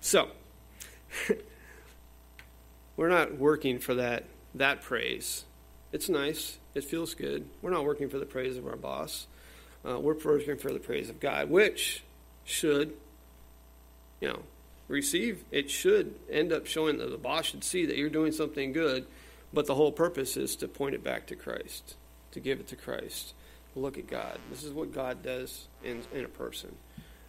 [0.00, 0.28] so
[2.96, 5.44] we're not working for that that praise.
[5.92, 6.58] It's nice.
[6.74, 7.48] It feels good.
[7.60, 9.26] We're not working for the praise of our boss.
[9.86, 12.02] Uh, we're working for the praise of God, which
[12.44, 12.94] should,
[14.20, 14.40] you know,
[14.88, 15.44] receive.
[15.50, 19.06] It should end up showing that the boss should see that you're doing something good,
[19.52, 21.96] but the whole purpose is to point it back to Christ,
[22.30, 23.34] to give it to Christ.
[23.74, 24.38] Look at God.
[24.50, 26.74] This is what God does in, in a person.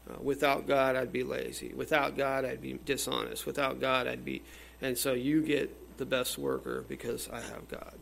[0.09, 1.73] Uh, without God, I'd be lazy.
[1.73, 3.45] Without God, I'd be dishonest.
[3.45, 4.41] Without God, I'd be.
[4.81, 7.95] And so you get the best worker because I have God.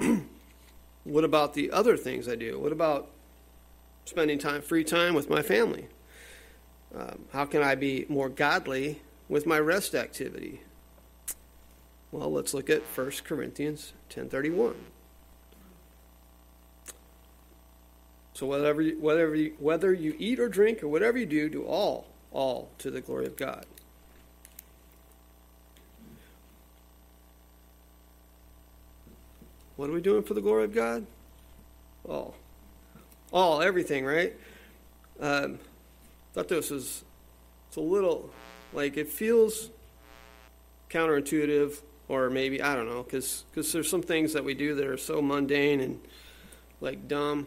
[1.04, 2.58] what about the other things I do?
[2.58, 3.08] What about
[4.04, 5.86] spending time, free time with my family?
[6.96, 10.62] Um, how can I be more godly with my rest activity?
[12.10, 14.74] Well, let's look at 1 Corinthians 10:31.
[18.34, 22.68] So whatever whatever whether you eat or drink or whatever you do, do all all
[22.78, 23.64] to the glory of God.
[29.76, 31.06] What are we doing for the glory of God?
[32.08, 32.34] All.
[33.32, 34.34] All, everything, right?
[35.18, 35.58] Um,
[36.32, 37.04] thought this was
[37.68, 38.30] it's a little
[38.72, 39.70] like it feels
[40.90, 44.86] counterintuitive or maybe I don't know because because there's some things that we do that
[44.86, 46.00] are so mundane and
[46.80, 47.46] like dumb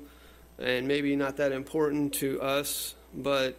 [0.59, 3.57] and maybe not that important to us, but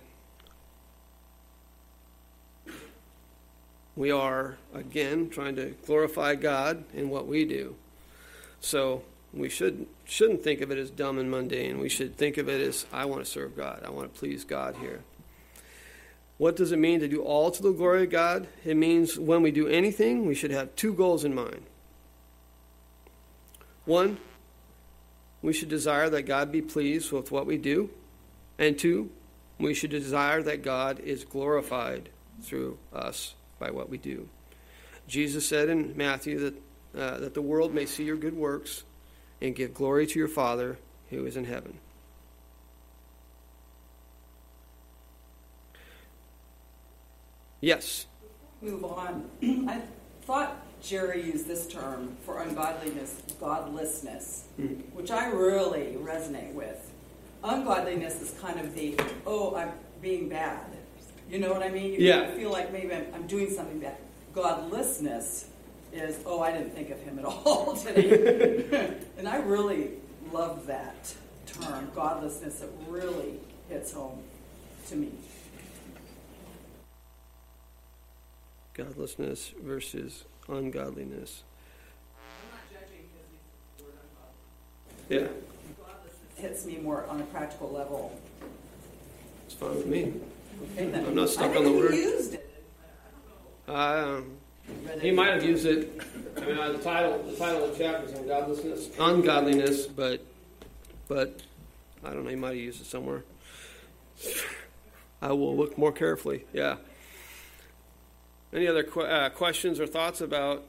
[3.96, 7.74] we are again trying to glorify God in what we do.
[8.60, 11.78] So we should shouldn't think of it as dumb and mundane.
[11.78, 13.82] We should think of it as I want to serve God.
[13.84, 15.00] I want to please God here.
[16.38, 18.46] What does it mean to do all to the glory of God?
[18.64, 21.62] It means when we do anything, we should have two goals in mind.
[23.84, 24.18] One,
[25.42, 27.90] we should desire that God be pleased with what we do.
[28.58, 29.10] And two,
[29.58, 32.08] we should desire that God is glorified
[32.42, 34.28] through us by what we do.
[35.06, 36.54] Jesus said in Matthew that,
[36.96, 38.84] uh, that the world may see your good works
[39.40, 40.78] and give glory to your Father
[41.10, 41.78] who is in heaven.
[47.60, 48.06] Yes.
[48.60, 49.28] Move on.
[49.68, 49.82] I
[50.22, 54.92] thought Jerry used this term for ungodliness, godlessness, Mm.
[54.92, 56.92] which I really resonate with.
[57.44, 60.64] Ungodliness is kind of the, oh, I'm being bad.
[61.30, 61.92] You know what I mean?
[61.92, 62.30] You Yeah.
[62.32, 63.96] feel like maybe I'm, I'm doing something bad.
[64.34, 65.48] Godlessness
[65.92, 68.94] is, oh, I didn't think of him at all today.
[69.18, 69.90] and I really
[70.32, 71.12] love that
[71.46, 72.62] term, godlessness.
[72.62, 74.22] It really hits home
[74.88, 75.10] to me.
[78.74, 81.42] Godlessness versus ungodliness.
[85.08, 85.28] Yeah,
[86.36, 88.20] Hits me more on a practical level.
[89.46, 90.12] it's fine with me.
[90.76, 90.92] Okay.
[90.94, 91.92] I'm not stuck on the word.
[91.94, 92.62] he used it.
[93.66, 94.36] Um,
[95.00, 96.00] he might have used it.
[96.36, 100.24] I mean, uh, the title, the title of the chapter is ungodliness, ungodliness, but,
[101.08, 101.40] but
[102.04, 102.30] I don't know.
[102.30, 103.24] He might have used it somewhere.
[105.22, 106.44] I will look more carefully.
[106.52, 106.76] Yeah.
[108.52, 110.64] Any other que- uh, questions or thoughts about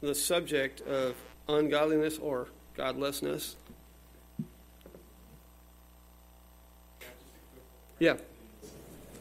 [0.00, 1.16] the subject of
[1.48, 3.56] ungodliness or godlessness?
[7.98, 8.16] Yeah.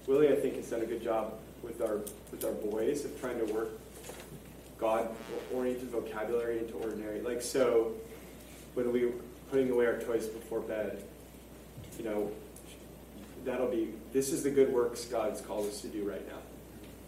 [0.08, 3.40] Willie, I think, has done a good job with our with our boys of trying
[3.46, 3.70] to work
[4.80, 7.22] God-oriented vocabulary into ordinary.
[7.22, 7.94] Like so,
[8.74, 9.14] when we were
[9.50, 11.02] putting away our toys before bed,
[11.98, 12.32] you know,
[13.46, 16.40] that'll be this is the good works God's called us to do right now.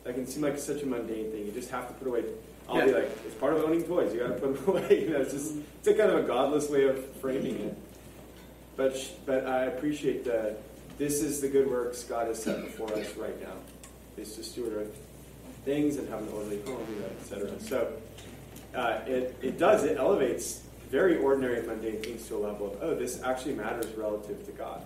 [0.05, 1.45] That can seem like such a mundane thing.
[1.45, 2.23] You just have to put away.
[2.69, 4.13] I'll be like, it's part of owning toys.
[4.13, 5.01] You got to put them away.
[5.03, 7.77] You know, it's just it's a kind of a godless way of framing it.
[8.77, 10.59] But but I appreciate that.
[10.97, 13.53] this is the good works God has set before us right now.
[14.15, 14.85] Is to steward our
[15.65, 17.59] things and have an orderly home, you know, etc.
[17.59, 17.91] So
[18.75, 22.77] uh, it, it does, it elevates very ordinary and mundane things to a level of,
[22.81, 24.81] oh, this actually matters relative to God.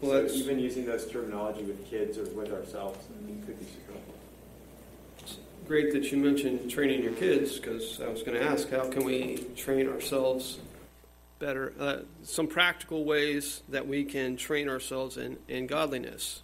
[0.00, 3.64] Well, so even using those terminology with kids or with ourselves I think could be
[3.66, 4.11] super helpful.
[5.66, 9.04] Great that you mentioned training your kids, because I was going to ask, how can
[9.04, 10.58] we train ourselves
[11.38, 11.72] better?
[11.78, 16.42] Uh, some practical ways that we can train ourselves in, in godliness,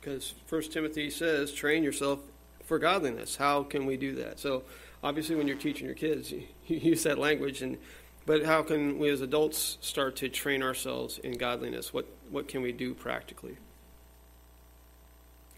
[0.00, 2.20] because First Timothy says, train yourself
[2.64, 3.36] for godliness.
[3.36, 4.38] How can we do that?
[4.38, 4.62] So
[5.02, 7.76] obviously, when you're teaching your kids, you, you use that language, and
[8.24, 11.92] but how can we as adults start to train ourselves in godliness?
[11.92, 13.56] What what can we do practically?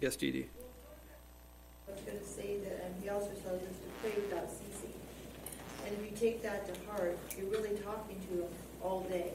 [0.00, 0.46] Yes, Dee Dee.
[2.06, 4.94] Going to say that um, he also tells us to pray without ceasing.
[5.86, 8.48] And if you take that to heart, you're really talking to him
[8.82, 9.32] all day.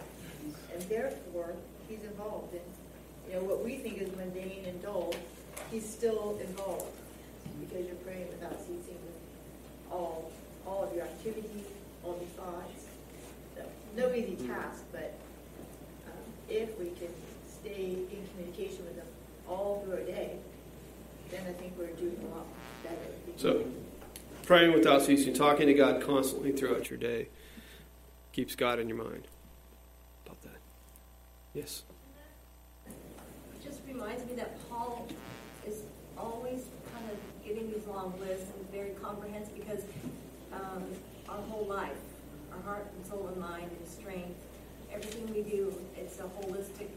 [0.74, 1.54] And therefore,
[1.88, 2.62] he's involved in,
[3.28, 5.14] you know, what we think is mundane and dull,
[5.72, 6.92] he's still involved
[7.60, 9.20] because you're praying without ceasing with
[9.92, 10.32] all,
[10.66, 11.66] all of your activities,
[12.04, 12.86] all your thoughts.
[13.56, 13.64] So,
[13.96, 15.14] no easy task, but
[16.08, 17.14] um, if we can
[17.48, 19.08] stay in communication with him
[19.48, 20.38] all through a day,
[21.36, 22.46] then I think we're doing a lot
[22.84, 22.96] better.
[23.38, 23.66] So,
[24.44, 27.28] praying without ceasing, talking to God constantly throughout your day
[28.32, 29.28] keeps God in your mind.
[30.26, 30.58] About that.
[31.54, 31.84] Yes.
[32.86, 35.08] It just reminds me that Paul
[35.68, 35.82] is
[36.18, 39.84] always kind of giving these long lists and very comprehensive because
[40.54, 40.84] um,
[41.30, 41.98] our whole life,
[42.54, 44.36] our heart and soul and mind and strength,
[44.92, 46.90] everything we do, it's a holistic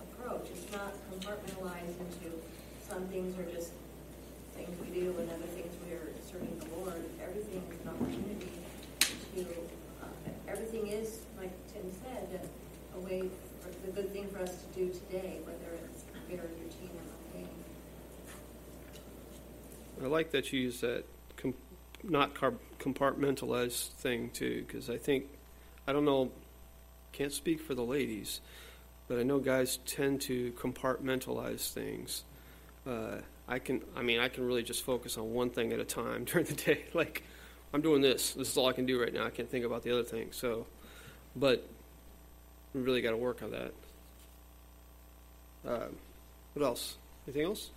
[0.00, 0.46] approach.
[0.50, 2.36] It's not compartmentalized into
[2.88, 3.72] some things are just
[4.54, 7.02] things we do and other things we are serving the Lord.
[7.22, 8.48] Everything is an opportunity
[9.34, 9.42] to,
[10.02, 10.06] uh,
[10.48, 12.48] everything is, like Tim said,
[12.94, 13.28] a way,
[13.60, 17.48] for, the good thing for us to do today, whether it's very routine or mundane.
[20.02, 21.04] I like that you use that
[21.36, 21.54] com-
[22.02, 25.26] not car- compartmentalized thing too, because I think,
[25.86, 26.30] I don't know,
[27.12, 28.40] can't speak for the ladies,
[29.08, 32.24] but I know guys tend to compartmentalize things.
[32.86, 33.16] Uh,
[33.48, 36.24] I can, I mean, I can really just focus on one thing at a time
[36.26, 36.84] during the day.
[36.94, 37.22] Like,
[37.72, 38.34] I'm doing this.
[38.34, 39.26] This is all I can do right now.
[39.26, 40.28] I can't think about the other thing.
[40.30, 40.66] So,
[41.34, 41.68] but
[42.72, 43.72] we really got to work on that.
[45.66, 45.86] Uh,
[46.54, 46.96] what else?
[47.26, 47.70] Anything else?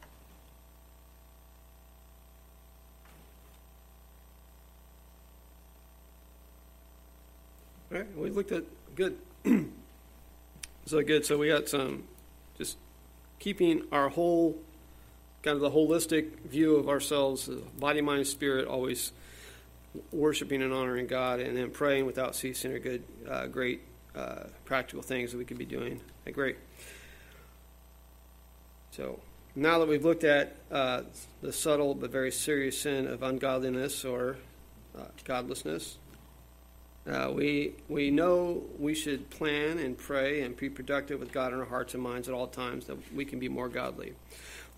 [7.92, 8.64] All right, we looked at
[8.96, 9.18] good.
[10.86, 11.26] so good.
[11.26, 12.04] So we got some
[12.56, 12.78] just
[13.40, 14.56] keeping our whole
[15.42, 19.12] kind of the holistic view of ourselves, body, mind, spirit, always
[20.12, 23.82] worshiping and honoring God, and then praying without ceasing are good, uh, great
[24.16, 26.02] uh, practical things that we could be doing.
[26.32, 26.58] Great.
[28.92, 29.20] So
[29.56, 31.02] now that we've looked at uh,
[31.42, 34.38] the subtle but very serious sin of ungodliness or
[34.98, 35.98] uh, godlessness,
[37.08, 41.60] uh, we we know we should plan and pray and be productive with God in
[41.60, 44.14] our hearts and minds at all times that we can be more godly.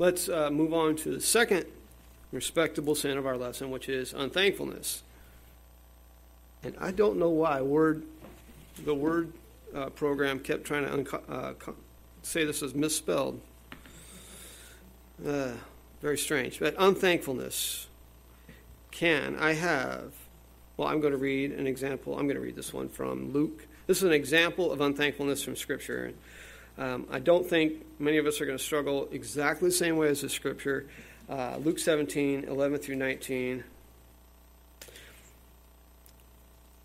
[0.01, 1.67] Let's uh, move on to the second
[2.31, 5.03] respectable sin of our lesson, which is unthankfulness.
[6.63, 8.01] And I don't know why word
[8.83, 9.31] the word
[9.75, 11.53] uh, program kept trying to unco- uh,
[12.23, 13.41] say this is misspelled.
[15.23, 15.51] Uh,
[16.01, 17.87] very strange, but unthankfulness.
[18.89, 20.13] Can I have
[20.77, 22.17] well, I'm going to read an example.
[22.17, 23.67] I'm going to read this one from Luke.
[23.85, 26.13] This is an example of unthankfulness from Scripture.
[26.77, 30.09] Um, I don't think many of us are going to struggle exactly the same way
[30.09, 30.87] as the Scripture.
[31.29, 33.63] Uh, Luke 17, 11 through 19.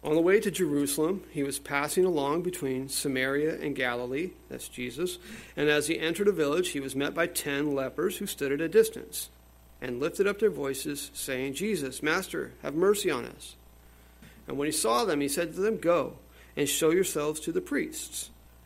[0.05, 5.19] On the way to Jerusalem, he was passing along between Samaria and Galilee, that's Jesus,
[5.57, 8.61] and as he entered a village, he was met by ten lepers who stood at
[8.61, 9.31] a distance
[9.81, 13.57] and lifted up their voices, saying, Jesus, Master, have mercy on us.
[14.47, 16.15] And when he saw them, he said to them, Go
[16.57, 18.31] and show yourselves to the priests.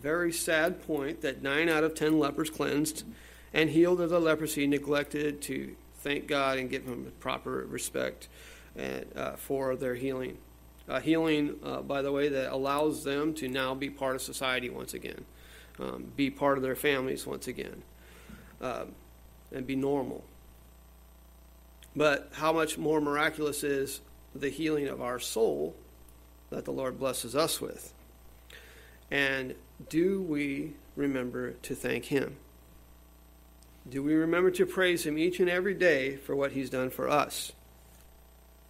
[0.00, 3.04] Very sad point that nine out of ten lepers cleansed
[3.52, 8.28] and healed of the leprosy neglected to thank God and give him proper respect
[8.76, 10.38] and, uh, for their healing.
[10.88, 14.70] Uh, healing, uh, by the way, that allows them to now be part of society
[14.70, 15.24] once again,
[15.80, 17.82] um, be part of their families once again,
[18.60, 18.94] um,
[19.52, 20.24] and be normal.
[21.96, 24.00] But how much more miraculous is
[24.34, 25.74] the healing of our soul
[26.50, 27.92] that the Lord blesses us with.
[29.10, 29.54] And
[29.88, 32.36] do we remember to thank Him?
[33.88, 37.08] Do we remember to praise Him each and every day for what He's done for
[37.08, 37.52] us?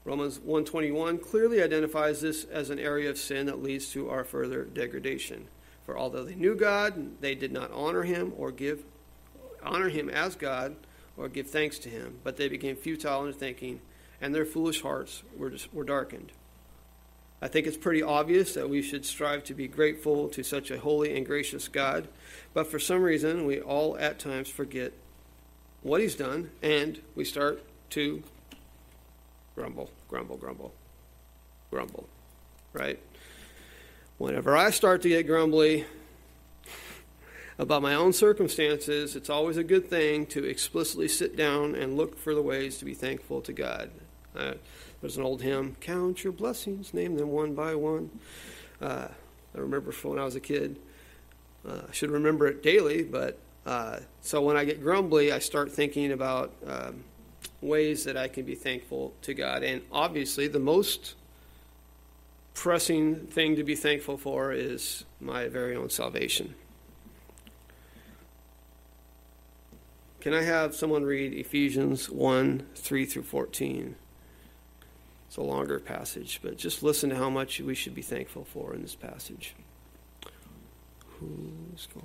[0.04, 4.64] Romans 121 clearly identifies this as an area of sin that leads to our further
[4.64, 5.48] degradation.
[5.84, 8.84] For although they knew God, they did not honor him or give
[9.62, 10.76] honor him as God
[11.16, 13.80] or give thanks to him, but they became futile in thinking,
[14.20, 16.32] and their foolish hearts were, were darkened.
[17.40, 20.78] I think it's pretty obvious that we should strive to be grateful to such a
[20.78, 22.08] holy and gracious God,
[22.52, 24.92] but for some reason we all at times forget
[25.82, 28.22] what he's done and we start to
[29.54, 30.72] grumble, grumble, grumble,
[31.70, 32.08] grumble,
[32.72, 32.98] right?
[34.18, 35.84] Whenever I start to get grumbly
[37.56, 42.18] about my own circumstances, it's always a good thing to explicitly sit down and look
[42.18, 43.90] for the ways to be thankful to God.
[44.34, 44.54] Uh,
[45.00, 48.10] there's an old hymn, Count Your Blessings, Name Them One by One.
[48.80, 49.08] Uh,
[49.54, 50.76] I remember from when I was a kid.
[51.66, 55.70] Uh, I should remember it daily, but uh, so when I get grumbly, I start
[55.70, 57.04] thinking about um,
[57.60, 59.62] ways that I can be thankful to God.
[59.62, 61.14] And obviously, the most
[62.54, 66.54] pressing thing to be thankful for is my very own salvation.
[70.20, 73.94] Can I have someone read Ephesians 1 3 through 14?
[75.28, 78.74] It's a longer passage, but just listen to how much we should be thankful for
[78.74, 79.54] in this passage.
[81.20, 82.02] Who's gone?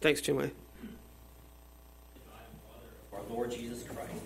[0.00, 0.50] Thanks, Jimmy.
[3.12, 4.22] Our Lord Jesus Christ,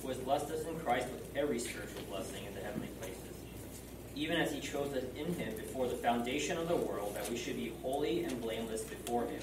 [0.00, 3.18] who has blessed us in Christ with every spiritual blessing in the heavenly places,
[4.14, 7.36] even as he chose us in him before the foundation of the world, that we
[7.36, 9.42] should be holy and blameless before him.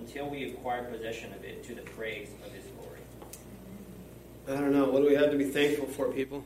[0.00, 3.00] until we acquire possession of it to the praise of his glory.
[4.48, 4.88] I don't know.
[4.88, 6.44] What do we have to be thankful for, people?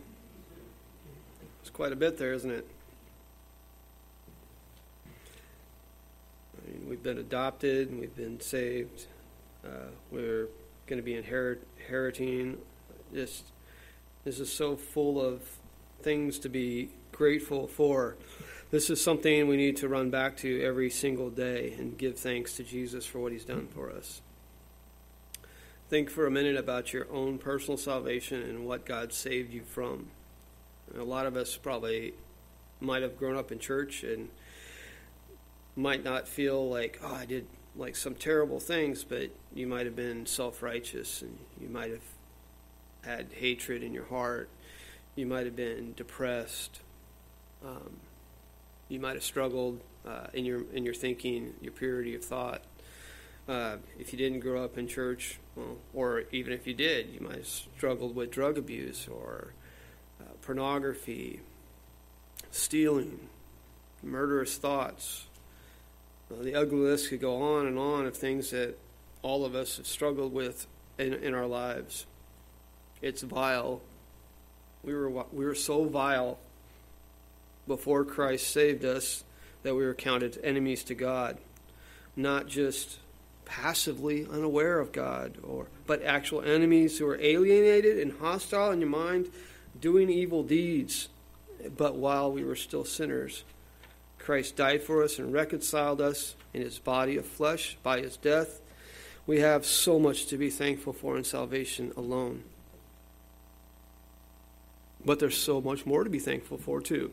[1.61, 2.67] It's quite a bit there, isn't it?
[6.57, 9.07] I mean, we've been adopted and we've been saved.
[9.65, 10.49] Uh, we're
[10.87, 12.59] going to be inherit, inheriting.
[13.15, 13.45] Just
[14.25, 15.43] this is so full of
[16.03, 18.17] things to be grateful for.
[18.73, 22.55] This is something we need to run back to every single day and give thanks
[22.55, 24.23] to Jesus for what he's done for us.
[25.91, 30.07] Think for a minute about your own personal salvation and what God saved you from.
[30.97, 32.15] A lot of us probably
[32.81, 34.31] might have grown up in church and
[35.77, 37.47] might not feel like, oh, I did
[37.77, 42.09] like some terrible things, but you might have been self righteous and you might have
[43.05, 44.49] had hatred in your heart.
[45.15, 46.81] You might have been depressed.
[47.63, 47.99] Um,
[48.93, 52.63] you might have struggled uh, in your in your thinking, your purity of thought.
[53.49, 57.21] Uh, if you didn't grow up in church, well, or even if you did, you
[57.21, 59.55] might have struggled with drug abuse or
[60.21, 61.41] uh, pornography,
[62.51, 63.19] stealing,
[64.03, 65.25] murderous thoughts.
[66.31, 68.79] the ugly list could go on and on of things that
[69.23, 70.67] all of us have struggled with
[70.99, 72.07] in, in our lives.
[73.01, 73.81] It's vile.
[74.85, 76.39] We were we were so vile
[77.67, 79.25] before Christ saved us
[79.63, 81.39] that we were counted enemies to God,
[82.17, 82.99] not just
[83.45, 88.89] passively unaware of God or but actual enemies who are alienated and hostile in your
[88.89, 89.29] mind
[89.81, 91.09] doing evil deeds.
[91.77, 93.45] But while we were still sinners
[94.23, 98.61] Christ died for us and reconciled us in his body of flesh by his death.
[99.27, 102.45] We have so much to be thankful for in salvation alone.
[105.05, 107.11] But there's so much more to be thankful for too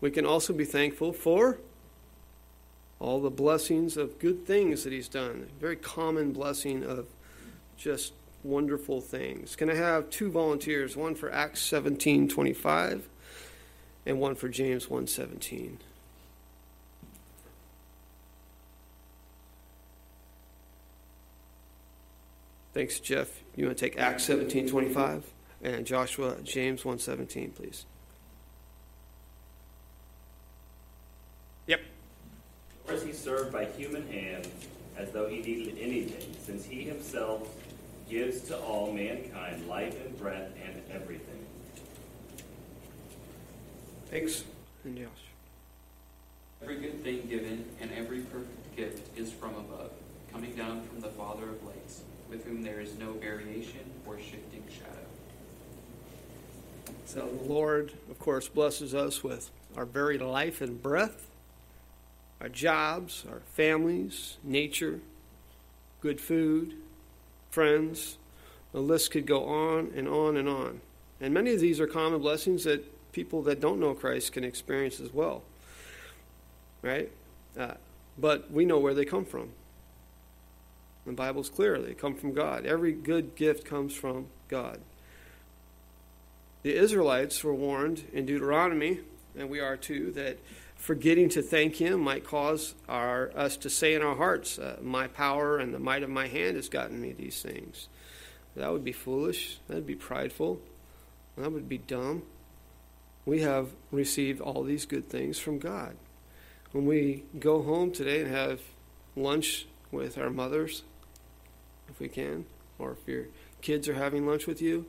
[0.00, 1.58] we can also be thankful for
[3.00, 5.48] all the blessings of good things that He's done.
[5.60, 7.06] Very common blessing of
[7.76, 9.56] just wonderful things.
[9.56, 13.02] Can I have two volunteers, one for Acts 17:25
[14.06, 15.78] and one for James 1:17?
[22.74, 23.42] Thanks, Jeff.
[23.56, 25.22] You want to take Acts 17:25
[25.62, 27.86] and Joshua James 1:17, please.
[31.66, 31.80] Yep.
[32.86, 34.48] Nor is he served by human hands
[34.96, 37.46] as though he needed anything, since he himself
[38.08, 41.44] gives to all mankind life and breath and everything.
[44.10, 44.44] Thanks.
[44.84, 45.08] And Josh.
[46.62, 49.90] Every good thing given and every perfect gift is from above,
[50.32, 52.00] coming down from the Father of lights,
[52.30, 54.94] with whom there is no variation or shifting shadow.
[57.04, 61.27] So the Lord, of course, blesses us with our very life and breath,
[62.40, 65.00] our jobs, our families, nature,
[66.00, 66.74] good food,
[67.50, 68.18] friends.
[68.72, 70.80] The list could go on and on and on.
[71.20, 75.00] And many of these are common blessings that people that don't know Christ can experience
[75.00, 75.42] as well.
[76.82, 77.10] Right?
[77.58, 77.74] Uh,
[78.16, 79.50] but we know where they come from.
[81.06, 81.80] The Bible's clear.
[81.80, 82.66] They come from God.
[82.66, 84.80] Every good gift comes from God.
[86.62, 89.00] The Israelites were warned in Deuteronomy,
[89.36, 90.38] and we are too, that
[90.78, 95.08] forgetting to thank Him might cause our, us to say in our hearts, uh, My
[95.08, 97.88] power and the might of my hand has gotten me these things.
[98.56, 99.58] That would be foolish.
[99.68, 100.60] That would be prideful.
[101.36, 102.22] That would be dumb.
[103.26, 105.96] We have received all these good things from God.
[106.72, 108.60] When we go home today and have
[109.14, 110.82] lunch with our mothers,
[111.88, 112.46] if we can,
[112.78, 113.26] or if your
[113.60, 114.86] kids are having lunch with you,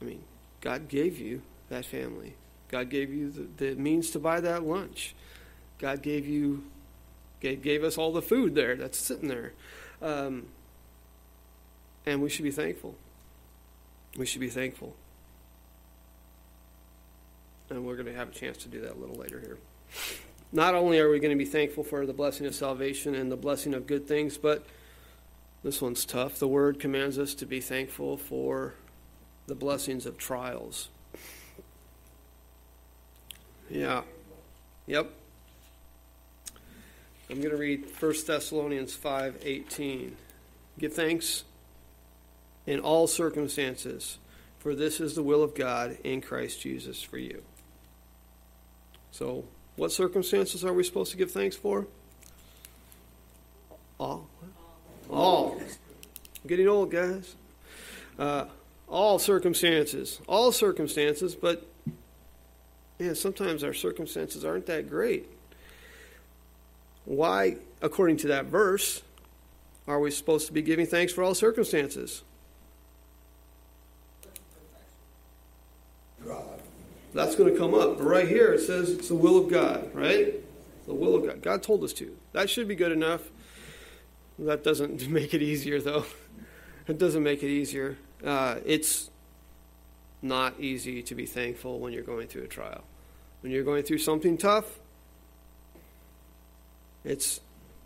[0.00, 0.22] I mean,
[0.60, 2.34] God gave you that family.
[2.68, 5.14] God gave you the, the means to buy that lunch.
[5.78, 6.64] God gave you,
[7.40, 9.52] gave, gave us all the food there that's sitting there.
[10.02, 10.46] Um,
[12.04, 12.94] and we should be thankful.
[14.16, 14.94] We should be thankful.
[17.68, 19.58] And we're going to have a chance to do that a little later here.
[20.52, 23.36] Not only are we going to be thankful for the blessing of salvation and the
[23.36, 24.64] blessing of good things, but
[25.64, 26.38] this one's tough.
[26.38, 28.74] The word commands us to be thankful for
[29.48, 30.88] the blessings of trials.
[33.70, 34.02] Yeah.
[34.86, 35.10] Yep.
[37.28, 40.12] I'm going to read 1 Thessalonians 5:18.
[40.78, 41.44] Give thanks
[42.66, 44.18] in all circumstances,
[44.58, 47.42] for this is the will of God in Christ Jesus for you.
[49.10, 49.44] So,
[49.76, 51.86] what circumstances are we supposed to give thanks for?
[53.98, 54.28] All.
[55.10, 55.58] All.
[55.60, 57.34] I'm getting old, guys.
[58.18, 58.46] Uh,
[58.88, 60.20] all circumstances.
[60.28, 61.66] All circumstances, but
[62.98, 65.28] yeah, sometimes our circumstances aren't that great.
[67.04, 69.02] Why, according to that verse,
[69.86, 72.22] are we supposed to be giving thanks for all circumstances?
[77.16, 77.96] That's going to come up.
[77.96, 80.34] But right here it says it's the will of God, right?
[80.86, 81.40] The will of God.
[81.40, 82.14] God told us to.
[82.32, 83.22] That should be good enough.
[84.38, 86.04] That doesn't make it easier, though.
[86.86, 87.96] It doesn't make it easier.
[88.24, 89.10] Uh, it's
[90.22, 92.84] not easy to be thankful when you're going through a trial.
[93.40, 94.78] When you're going through something tough,
[97.04, 97.40] it's,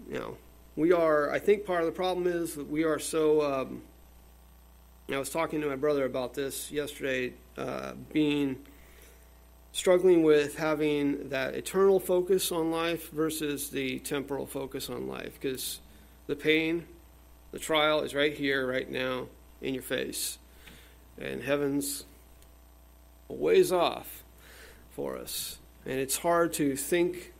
[0.08, 0.36] you know,
[0.76, 3.82] we are, I think part of the problem is that we are so, um,
[5.12, 8.56] I was talking to my brother about this yesterday, uh, being,
[9.72, 15.80] struggling with having that eternal focus on life versus the temporal focus on life because
[16.26, 16.86] the pain,
[17.52, 19.26] the trial is right here, right now,
[19.60, 20.38] in your face.
[21.18, 22.04] And heaven's
[23.30, 24.24] a ways off
[24.90, 25.58] for us.
[25.86, 27.32] And it's hard to think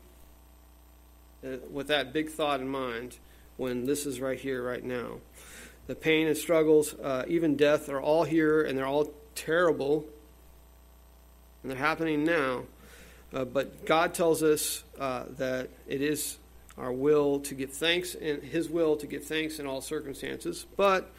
[1.45, 3.19] uh, with that big thought in mind
[3.57, 5.19] when this is right here, right now.
[5.87, 10.07] The pain and struggles, uh, even death, are all here and they're all terrible.
[11.63, 12.65] And they're happening now.
[13.33, 16.39] Uh, but God tells us uh, that it is
[16.79, 20.67] our will to give thanks and His will to give thanks in all circumstances.
[20.77, 21.11] But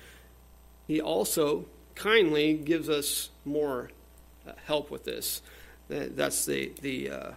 [0.87, 1.65] He also
[1.95, 3.91] kindly gives us more
[4.65, 5.41] help with this.
[5.87, 7.31] That's the the uh,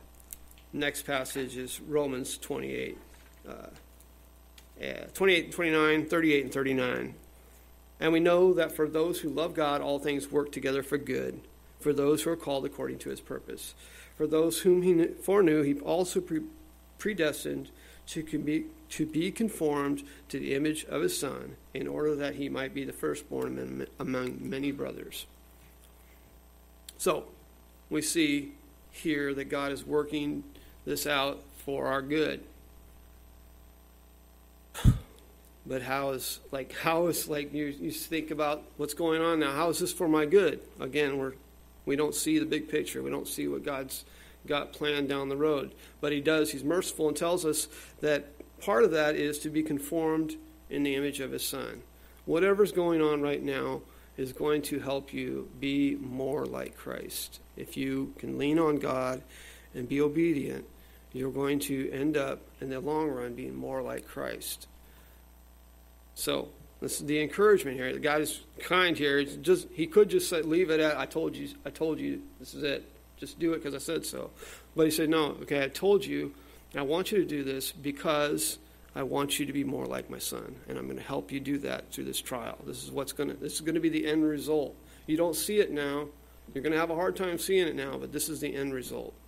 [0.73, 2.99] next passage is Romans 28,
[3.49, 3.53] uh,
[4.81, 7.15] yeah, 28, 29, 38, and 39.
[8.01, 11.41] And we know that for those who love God, all things work together for good,
[11.81, 13.75] for those who are called according to his purpose.
[14.17, 16.43] For those whom he foreknew, he also pre-
[16.99, 17.71] predestined
[18.09, 22.49] to be, to be conformed to the image of his Son, in order that he
[22.49, 25.27] might be the firstborn among many brothers.
[26.99, 27.25] So,
[27.91, 28.53] we see
[28.91, 30.45] here that God is working
[30.85, 32.45] this out for our good.
[35.67, 39.53] but how is like how is like you you think about what's going on now?
[39.53, 40.61] How is this for my good?
[40.81, 41.35] Again, we're
[41.87, 43.03] we don't see the big picture.
[43.03, 44.05] We don't see what God's
[44.47, 45.75] got planned down the road.
[46.01, 46.53] But He does.
[46.53, 47.69] He's merciful and tells us
[48.01, 48.27] that
[48.61, 50.37] part of that is to be conformed
[50.71, 51.83] in the image of His Son.
[52.25, 53.83] Whatever's going on right now
[54.17, 57.41] is going to help you be more like Christ.
[57.57, 59.23] If you can lean on God
[59.75, 60.65] and be obedient,
[61.13, 64.67] you're going to end up in the long run being more like Christ.
[66.15, 66.49] So,
[66.81, 67.93] this is the encouragement here.
[67.93, 69.19] The God is kind here.
[69.19, 72.23] It's just he could just say, leave it at I told you I told you
[72.39, 72.85] this is it.
[73.17, 74.31] Just do it because I said so.
[74.77, 76.35] But he said, No, okay, I told you,
[76.77, 78.59] I want you to do this because
[78.97, 81.41] I want you to be more like my son, and I'm going to help you
[81.41, 82.59] do that through this trial.
[82.65, 84.77] This is what's going to this is going to be the end result.
[85.07, 86.07] You don't see it now.
[86.53, 88.73] You're going to have a hard time seeing it now, but this is the end
[88.73, 89.15] result.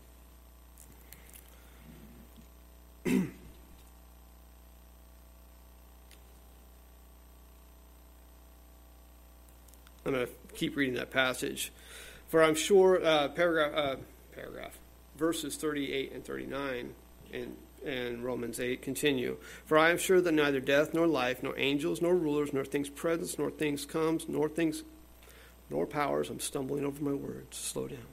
[10.06, 11.72] I'm going to keep reading that passage.
[12.28, 13.96] For I'm sure, uh, paragraph, uh,
[14.34, 14.78] paragraph,
[15.16, 16.94] verses 38 and 39
[17.32, 17.56] in,
[17.86, 19.36] in Romans 8 continue.
[19.64, 22.88] For I am sure that neither death nor life, nor angels, nor rulers, nor things
[22.88, 24.82] present, nor things comes, nor things,
[25.70, 28.06] nor powers, I'm stumbling over my words, slow down,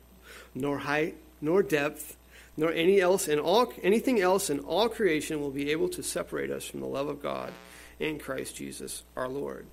[0.53, 2.17] nor height, nor depth,
[2.55, 6.51] nor any else in all, anything else in all creation will be able to separate
[6.51, 7.51] us from the love of God
[7.99, 9.65] in Christ Jesus our Lord.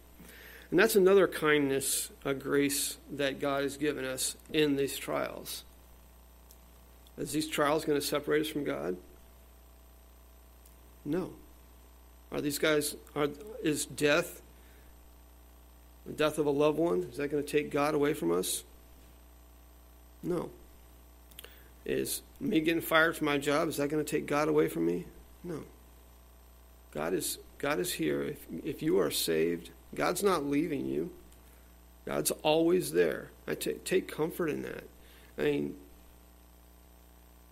[0.71, 5.65] And that's another kindness, a grace that God has given us in these trials.
[7.19, 8.97] Is these trials going to separate us from God?
[11.05, 11.33] No.
[12.33, 13.29] Are these guys, are,
[13.63, 14.43] is death,
[16.07, 18.65] the death of a loved one, is that going to take God away from us?
[20.23, 20.51] No.
[21.85, 24.87] Is me getting fired from my job, is that going to take God away from
[24.87, 25.07] me?
[25.43, 25.65] No.
[26.93, 28.23] God is, God is here.
[28.23, 31.11] If, if you are saved, God's not leaving you.
[32.05, 33.31] God's always there.
[33.47, 34.85] I t- take comfort in that.
[35.39, 35.77] I mean,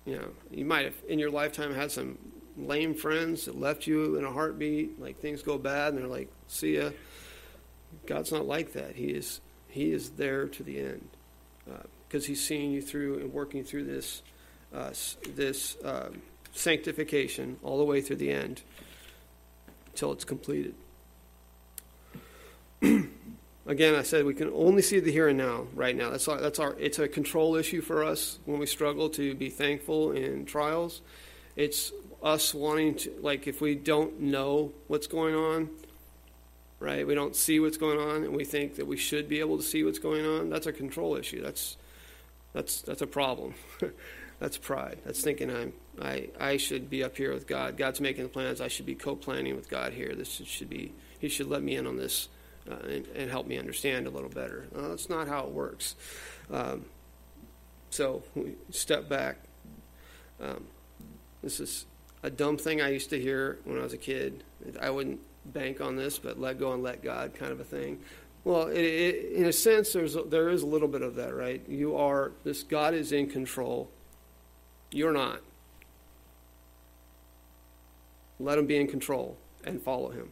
[0.05, 2.19] you know, you might have in your lifetime had some
[2.59, 5.01] lame friends that left you in a heartbeat.
[5.01, 6.91] Like things go bad, and they're like, "See ya."
[8.07, 8.97] God's not like that.
[8.97, 11.09] He is He is there to the end
[12.07, 14.23] because uh, He's seeing you through and working through this
[14.75, 14.91] uh,
[15.35, 16.11] this uh,
[16.53, 18.63] sanctification all the way through the end
[19.89, 20.75] until it's completed.
[23.67, 26.09] Again, I said we can only see the here and now, right now.
[26.11, 26.75] That's our, that's our.
[26.79, 31.03] It's a control issue for us when we struggle to be thankful in trials.
[31.55, 31.93] It's
[32.23, 35.71] us wanting to, like, if we don't know what's going on,
[36.81, 37.07] right?
[37.07, 39.63] We don't see what's going on, and we think that we should be able to
[39.63, 40.51] see what's going on.
[40.51, 41.43] That's a control issue.
[41.43, 41.77] That's
[42.53, 43.55] that's that's a problem.
[44.39, 44.99] that's pride.
[45.05, 47.77] That's thinking I'm I I should be up here with God.
[47.77, 48.61] God's making the plans.
[48.61, 50.15] I should be co-planning with God here.
[50.15, 50.93] This should be.
[51.19, 52.29] He should let me in on this
[52.71, 54.69] uh, and, and, help me understand a little better.
[54.77, 55.97] Uh, that's not how it works.
[56.51, 56.85] Um,
[57.91, 59.39] so we step back.
[60.41, 60.65] Um,
[61.43, 61.87] this is
[62.23, 64.45] a dumb thing I used to hear when I was a kid.
[64.81, 68.01] I wouldn't bank on this, but let go and let God kind of a thing.
[68.45, 71.63] Well, it, it, in a sense, there's there is a little bit of that, right?
[71.69, 73.91] You are this God is in control.
[74.91, 75.41] You're not.
[78.41, 80.31] Let him be in control and follow him.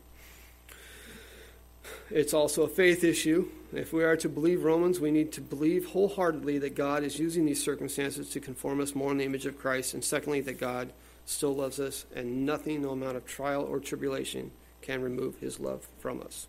[2.10, 3.48] It's also a faith issue.
[3.72, 7.46] If we are to believe Romans, we need to believe wholeheartedly that God is using
[7.46, 10.92] these circumstances to conform us more in the image of Christ, and secondly, that God
[11.26, 14.50] still loves us, and nothing, no amount of trial or tribulation,
[14.80, 16.46] can remove his love from us.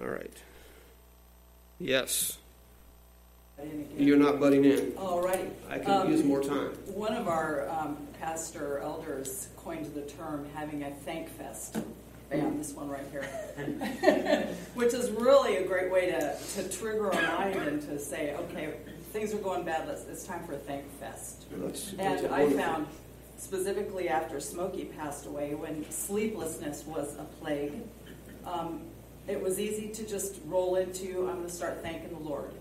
[0.00, 0.36] All right.
[1.78, 2.38] Yes.
[3.96, 4.92] You're not butting in.
[4.96, 5.48] All righty.
[5.68, 6.70] I can um, use more time.
[6.86, 11.78] One of our um, pastor elders coined the term having a thank fest
[12.32, 14.48] bam, this one right here.
[14.74, 18.74] Which is really a great way to, to trigger a mind and to say, okay,
[19.12, 21.44] things are going bad, let's, it's time for a thank fest.
[21.52, 22.86] That's, that's and I found,
[23.36, 27.74] specifically after Smokey passed away, when sleeplessness was a plague,
[28.46, 28.82] um,
[29.28, 32.52] it was easy to just roll into, I'm going to start thanking the Lord.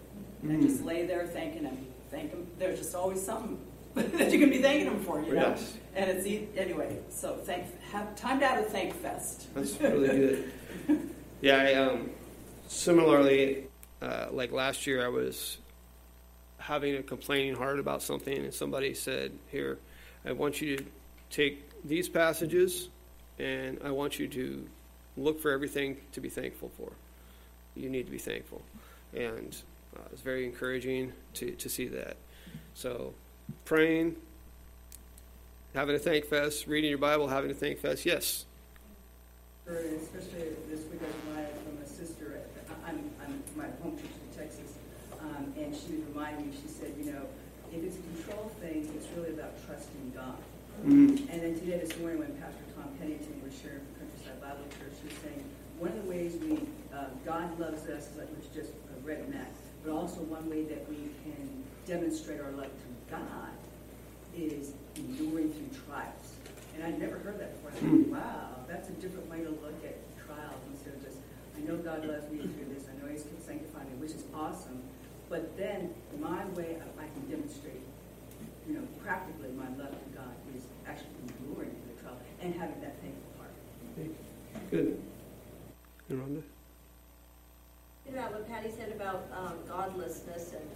[0.44, 0.62] And mm.
[0.62, 1.86] just lay there thanking Him.
[2.10, 2.46] Thank Him.
[2.60, 3.60] There's just always something
[3.96, 5.50] that you can be thanking Him for, you know?
[5.50, 5.78] Yes.
[5.96, 9.54] And it's, anyway, so thank, have time to have a thank fest.
[9.54, 10.52] That's really good.
[11.42, 12.10] yeah, I, um,
[12.68, 13.68] similarly,
[14.02, 15.58] uh, like last year, I was
[16.62, 19.78] having a complaining heart about something, and somebody said, Here,
[20.26, 20.86] I want you to
[21.30, 22.90] take these passages,
[23.40, 24.68] and I want you to
[25.18, 26.92] look for everything to be thankful for.
[27.76, 28.62] You need to be thankful.
[29.14, 29.56] And
[29.96, 32.18] uh, it's very encouraging to, to see that.
[32.76, 33.14] So,
[33.66, 34.16] praying,
[35.74, 38.46] having a thank fest, reading your Bible, having a thank fest, yes,
[39.68, 44.71] especially this week I from a sister, I- I'm, I'm my home teacher in Texas,
[45.42, 47.26] um, and she would remind me, she said, you know,
[47.74, 50.38] if it's a control thing, it's really about trusting God.
[50.86, 51.30] Mm.
[51.30, 54.94] And then today, this morning, when Pastor Tom Pennington was sharing from Countryside Bible Church,
[55.02, 55.44] he was saying,
[55.80, 56.62] one of the ways we,
[56.94, 58.74] uh, God loves us, like we just
[59.04, 59.50] read in that,
[59.84, 63.50] but also one way that we can demonstrate our love to God
[64.38, 66.38] is enduring through trials.
[66.76, 67.72] And I'd never heard that before.
[67.72, 71.18] I thought, wow, that's a different way to look at trials instead of just,
[71.58, 74.82] I know God loves me through this, I know He's sanctifying me, which is awesome.
[75.32, 77.80] But then my way of, I can demonstrate,
[78.68, 81.08] you know, practically my love to God is actually
[81.40, 83.54] enduring through the trial and having that thankful heart.
[84.70, 85.00] Good.
[86.10, 86.44] And Rhonda?
[88.10, 90.68] You know, what Patty said about um, godlessness, and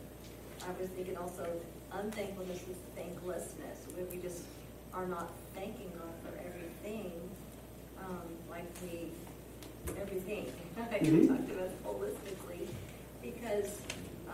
[0.64, 1.45] I was thinking also
[1.91, 4.43] unthankfulness is thanklessness, where we just
[4.93, 7.12] are not thanking God for everything,
[7.99, 9.12] um, like we,
[9.99, 10.49] everything.
[10.80, 11.28] I Mhm.
[11.28, 12.68] talked about holistically,
[13.22, 13.82] because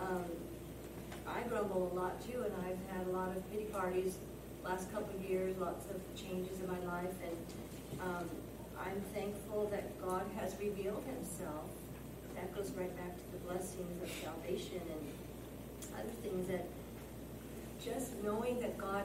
[0.02, 0.24] um,
[1.26, 4.16] I grumble a lot too, and I've had a lot of pity parties
[4.64, 8.28] last couple of years, lots of changes in my life, and um,
[8.78, 11.70] I'm thankful that God has revealed Himself.
[12.34, 16.66] That goes right back to the blessings of salvation and other things that
[17.84, 19.04] just knowing that God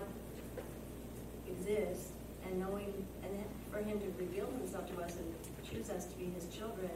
[1.48, 2.12] exists
[2.46, 2.94] and knowing
[3.24, 3.32] and
[3.72, 5.34] for Him to reveal Himself to us and
[5.70, 6.92] choose us to be His children,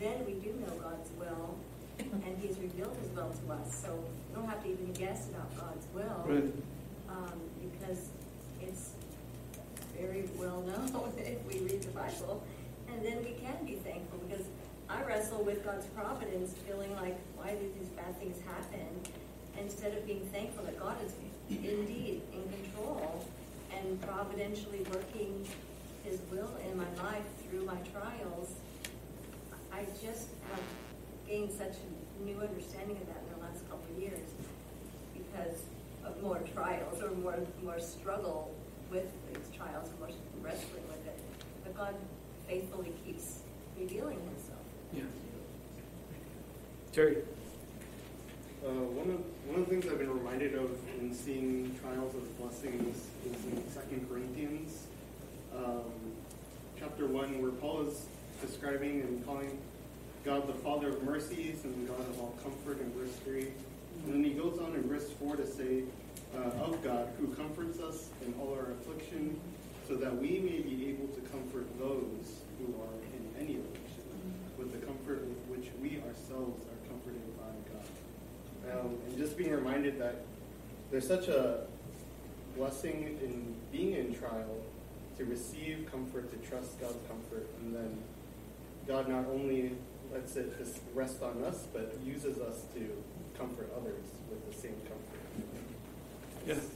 [0.00, 1.56] then we do know God's will,
[2.26, 3.74] and He's revealed His will to us.
[3.82, 6.52] So we don't have to even guess about God's will Right.
[7.08, 8.08] um, because
[8.60, 8.90] it's
[9.98, 12.42] very well known if we read the Bible.
[12.92, 14.44] And then we can be thankful because
[14.88, 18.86] I wrestle with God's providence, feeling like, why did these bad things happen?
[19.58, 21.12] Instead of being thankful that God is
[21.50, 23.24] indeed in control
[23.74, 25.46] and providentially working
[26.04, 28.52] His will in my life through my trials,
[29.72, 30.60] I just have
[31.26, 34.28] gained such a new understanding of that in the last couple of years
[35.14, 35.62] because
[36.04, 38.54] of more trials or more more struggle
[38.90, 40.08] with these trials, and more
[40.42, 41.18] wrestling with it.
[41.64, 41.94] But God
[42.46, 43.40] faithfully keeps
[43.78, 44.60] revealing Himself.
[44.92, 45.02] Yeah.
[46.92, 47.18] Terry?
[48.64, 50.70] Uh, one of one of the things I've been reminded of
[51.00, 52.96] in seeing trials as blessings
[53.26, 54.86] is in Second Corinthians,
[55.54, 55.84] um,
[56.78, 58.06] chapter one, where Paul is
[58.40, 59.58] describing and calling
[60.24, 63.48] God the Father of mercies and God of all comfort in verse three,
[64.04, 65.82] and then he goes on in verse four to say,
[66.34, 69.38] uh, "Of God who comforts us in all our affliction,
[69.86, 74.04] so that we may be able to comfort those who are in any affliction
[74.56, 79.52] with the comfort with which we ourselves are comforted by God." Um, and just being
[79.52, 80.24] reminded that
[80.90, 81.66] there's such a
[82.56, 84.62] blessing in being in trial
[85.18, 87.98] to receive comfort, to trust God's comfort, and then
[88.86, 89.72] God not only
[90.14, 93.02] lets it just rest on us, but uses us to
[93.36, 95.20] comfort others with the same comfort.
[96.46, 96.54] Yeah.
[96.54, 96.66] It's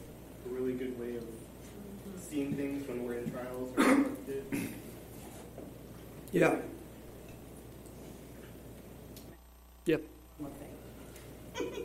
[0.47, 2.19] a really good way of mm-hmm.
[2.19, 4.45] seeing things when we're in trials or afflicted.
[6.33, 6.57] Yeah.
[9.87, 10.03] Yep.
[10.39, 11.85] One thing.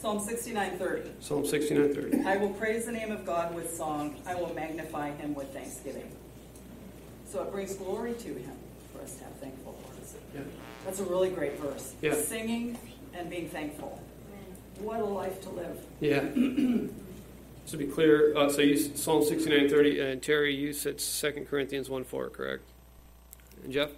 [0.00, 1.22] Psalm 69:30.
[1.22, 2.26] Psalm 69:30.
[2.26, 4.20] I will praise the name of God with song.
[4.26, 6.10] I will magnify him with thanksgiving.
[7.26, 8.56] So it brings glory to him
[8.92, 10.14] for us to have thankful hearts.
[10.34, 10.42] Yeah.
[10.88, 11.92] That's a really great verse.
[12.00, 12.14] Yeah.
[12.14, 12.78] Singing
[13.12, 14.02] and being thankful.
[14.78, 15.78] What a life to live.
[16.00, 16.24] Yeah.
[17.66, 21.90] So to be clear, uh, so you, Psalm 69:30, and Terry, you said 2 Corinthians
[21.90, 22.62] 1:4, correct?
[23.62, 23.90] And Jeff?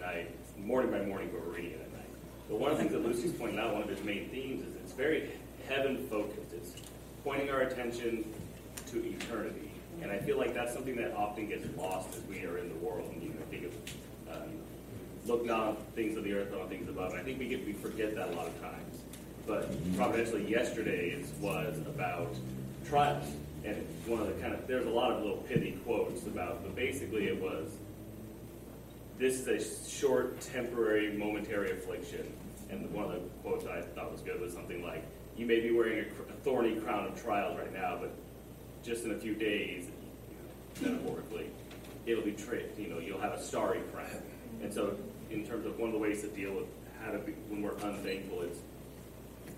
[0.00, 2.10] night, morning by morning, but we're reading it at night.
[2.48, 4.74] But one of the things that Lucy's pointing out, one of its main themes, is
[4.74, 5.30] it's very
[5.68, 6.52] heaven focused.
[6.52, 6.72] It's
[7.22, 8.24] pointing our attention
[8.90, 9.69] to eternity.
[10.02, 12.74] And I feel like that's something that often gets lost as we are in the
[12.76, 13.10] world.
[13.12, 13.72] And you know, think of
[14.34, 14.48] um,
[15.26, 17.12] look not on things of the earth, but on things above.
[17.12, 18.98] And I think we get we forget that a lot of times.
[19.46, 22.34] But providentially, yesterday's was about
[22.88, 23.24] trials.
[23.64, 23.76] And
[24.06, 27.28] one of the kind of there's a lot of little pithy quotes about, but basically
[27.28, 27.70] it was
[29.18, 32.32] this is a short, temporary, momentary affliction.
[32.70, 35.04] And one of the quotes I thought was good was something like,
[35.36, 38.12] "You may be wearing a thorny crown of trials right now, but
[38.82, 39.86] just in a few days,
[40.80, 41.50] metaphorically,
[42.06, 44.22] it'll be tra- you know you'll have a starry crown."
[44.62, 44.96] And so,
[45.30, 46.66] in terms of one of the ways to deal with
[47.04, 48.60] how to be when we're unthankful, it's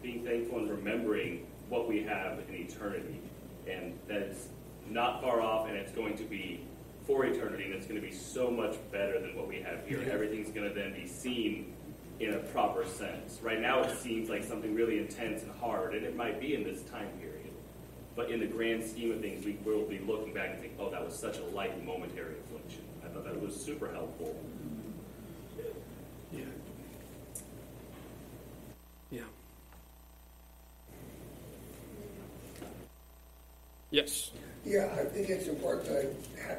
[0.02, 3.20] being thankful and remembering what we have in eternity,
[3.68, 4.46] and that it's
[4.88, 6.60] not far off, and it's going to be
[7.06, 10.00] for eternity, and it's going to be so much better than what we have here.
[10.10, 11.72] Everything's going to then be seen
[12.20, 13.40] in a proper sense.
[13.42, 16.62] Right now, it seems like something really intense and hard, and it might be in
[16.62, 17.41] this time period.
[18.14, 20.90] But in the grand scheme of things, we will be looking back and think, oh,
[20.90, 22.82] that was such a light momentary affliction.
[23.04, 24.36] I thought that was super helpful.
[26.32, 26.44] Yeah.
[29.10, 29.22] Yeah.
[33.90, 34.30] Yes.
[34.64, 36.58] Yeah, I think it's important to have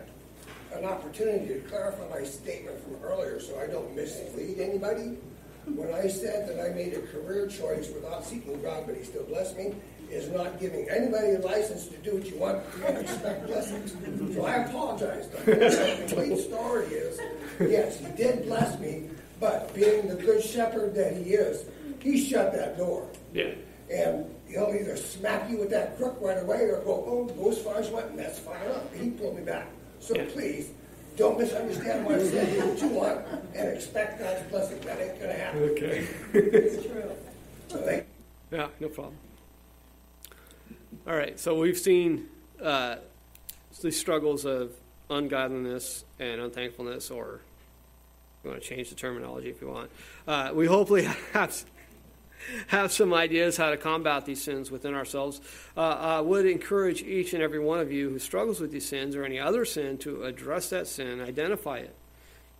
[0.76, 5.18] an opportunity to clarify my statement from earlier so I don't mislead anybody.
[5.66, 9.24] When I said that I made a career choice without seeking God, but He still
[9.24, 9.74] blessed me,
[10.10, 13.96] is not giving anybody a license to do what you want and expect blessings.
[14.36, 15.28] So I apologize.
[15.30, 17.20] The complete story is,
[17.60, 21.66] yes, He did bless me, but being the good shepherd that He is,
[22.00, 23.08] He shut that door.
[23.34, 23.52] Yeah.
[23.92, 27.58] And he'll either smack you with that crook right away or go, oh, go as
[27.60, 28.94] far as what, and that's fine enough.
[28.94, 29.68] He pulled me back.
[30.00, 30.26] So Yeah.
[30.32, 30.70] please,
[31.18, 32.54] don't misunderstand what I said.
[32.54, 33.22] Do what you want
[33.56, 34.80] and expect God's blessing.
[34.82, 35.64] That ain't gonna happen.
[35.72, 36.08] Okay.
[36.34, 37.12] It's true.
[37.68, 38.06] So thank
[38.52, 39.16] Yeah, no problem.
[41.08, 42.28] All right, so we've seen
[42.62, 42.96] uh,
[43.82, 44.72] the struggles of
[45.10, 47.42] ungodliness and unthankfulness, or
[48.44, 49.92] you want to change the terminology if you want.
[50.28, 51.66] Uh, we hopefully have
[52.68, 55.42] have some ideas how to combat these sins within ourselves.
[55.76, 59.16] Uh, I would encourage each and every one of you who struggles with these sins
[59.16, 61.96] or any other sin to address that sin, identify it,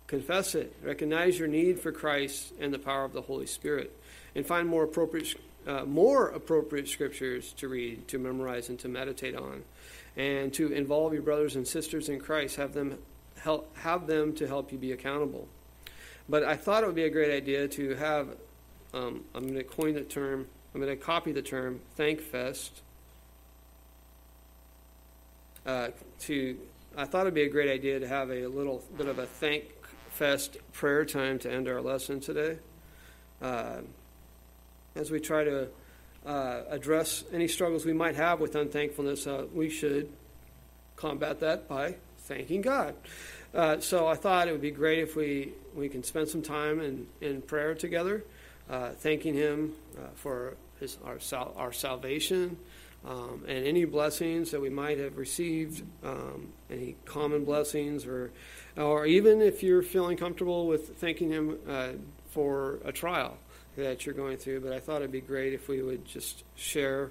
[0.06, 3.96] confess it, recognize your need for Christ and the power of the Holy Spirit,
[4.34, 5.34] and find more appropriate,
[5.66, 9.62] uh, more appropriate scriptures to read, to memorize, and to meditate on,
[10.16, 12.56] and to involve your brothers and sisters in Christ.
[12.56, 12.98] Have them
[13.38, 15.48] help, have them to help you be accountable.
[16.28, 18.28] But I thought it would be a great idea to have
[18.94, 22.70] um, I'm going to coin the term, I'm going to copy the term ThankFest.
[25.66, 25.88] Uh,
[26.20, 26.56] to,
[26.96, 30.58] I thought it'd be a great idea to have a little bit of a ThankFest
[30.72, 32.58] prayer time to end our lesson today.
[33.42, 33.78] Uh,
[34.94, 35.68] as we try to
[36.26, 40.10] uh, address any struggles we might have with unthankfulness, uh, we should
[40.96, 42.94] combat that by thanking God.
[43.52, 46.80] Uh, so I thought it would be great if we, we can spend some time
[46.80, 48.24] in, in prayer together
[48.70, 52.56] uh, thanking Him uh, for his, our, sal- our salvation
[53.06, 58.30] um, and any blessings that we might have received, um, any common blessings, or,
[58.76, 61.88] or even if you're feeling comfortable with thanking Him uh,
[62.30, 63.36] for a trial
[63.76, 64.60] that you're going through.
[64.60, 67.10] But I thought it'd be great if we would just share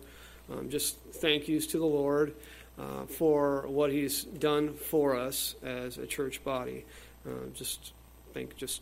[0.51, 2.33] um, just thank yous to the Lord.
[2.77, 6.83] Uh, for what he's done for us as a church body.
[7.23, 7.93] Uh, just
[8.33, 8.81] think, just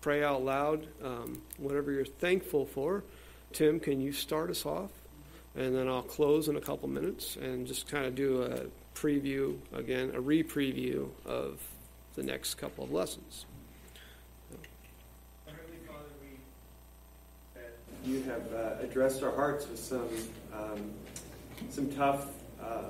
[0.00, 3.04] pray out loud, um, whatever you're thankful for.
[3.52, 4.90] Tim, can you start us off?
[5.54, 8.62] And then I'll close in a couple minutes and just kind of do a
[8.98, 11.60] preview again, a re preview of
[12.14, 13.44] the next couple of lessons.
[18.04, 20.08] You have uh, addressed our hearts with some
[20.54, 20.90] um,
[21.68, 22.28] some tough
[22.62, 22.84] uh,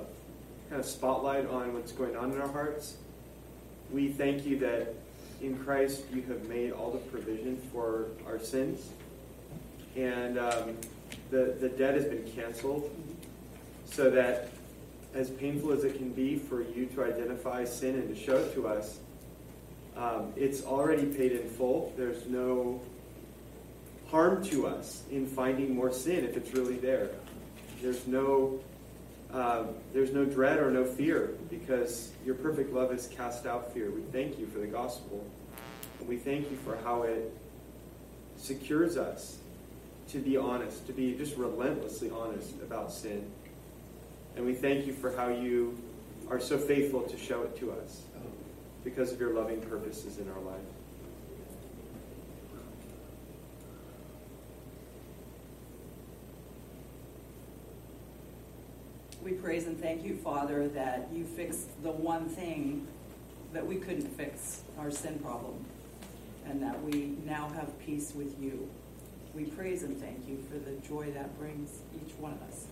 [0.69, 2.95] kind of spotlight on what's going on in our hearts.
[3.91, 4.93] We thank you that
[5.41, 8.89] in Christ you have made all the provision for our sins,
[9.97, 10.77] and um,
[11.29, 12.89] the the debt has been canceled,
[13.85, 14.49] so that
[15.13, 18.53] as painful as it can be for you to identify sin and to show it
[18.53, 18.99] to us,
[19.97, 21.93] um, it's already paid in full.
[21.97, 22.79] There's no
[24.11, 27.09] harm to us in finding more sin if it's really there.
[27.81, 28.59] There's no
[29.33, 33.89] uh, there's no dread or no fear because your perfect love has cast out fear.
[33.89, 35.25] We thank you for the gospel.
[35.99, 37.33] And we thank you for how it
[38.35, 39.37] secures us
[40.11, 43.25] to be honest, to be just relentlessly honest about sin.
[44.35, 45.77] And we thank you for how you
[46.29, 48.01] are so faithful to show it to us
[48.83, 50.80] because of your loving purposes in our life.
[59.41, 62.87] Praise and thank you, Father, that you fixed the one thing
[63.53, 65.65] that we couldn't fix, our sin problem,
[66.45, 68.69] and that we now have peace with you.
[69.33, 72.65] We praise and thank you for the joy that brings each one of us.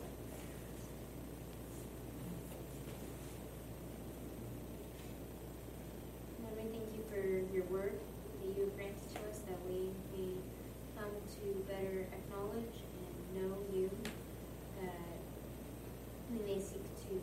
[6.43, 7.93] Lord, we thank you for your word
[8.41, 10.34] that you have granted to us that we may
[10.95, 12.78] come to better acknowledge
[13.34, 13.89] and know you,
[14.82, 15.20] that
[16.32, 17.20] we may seek to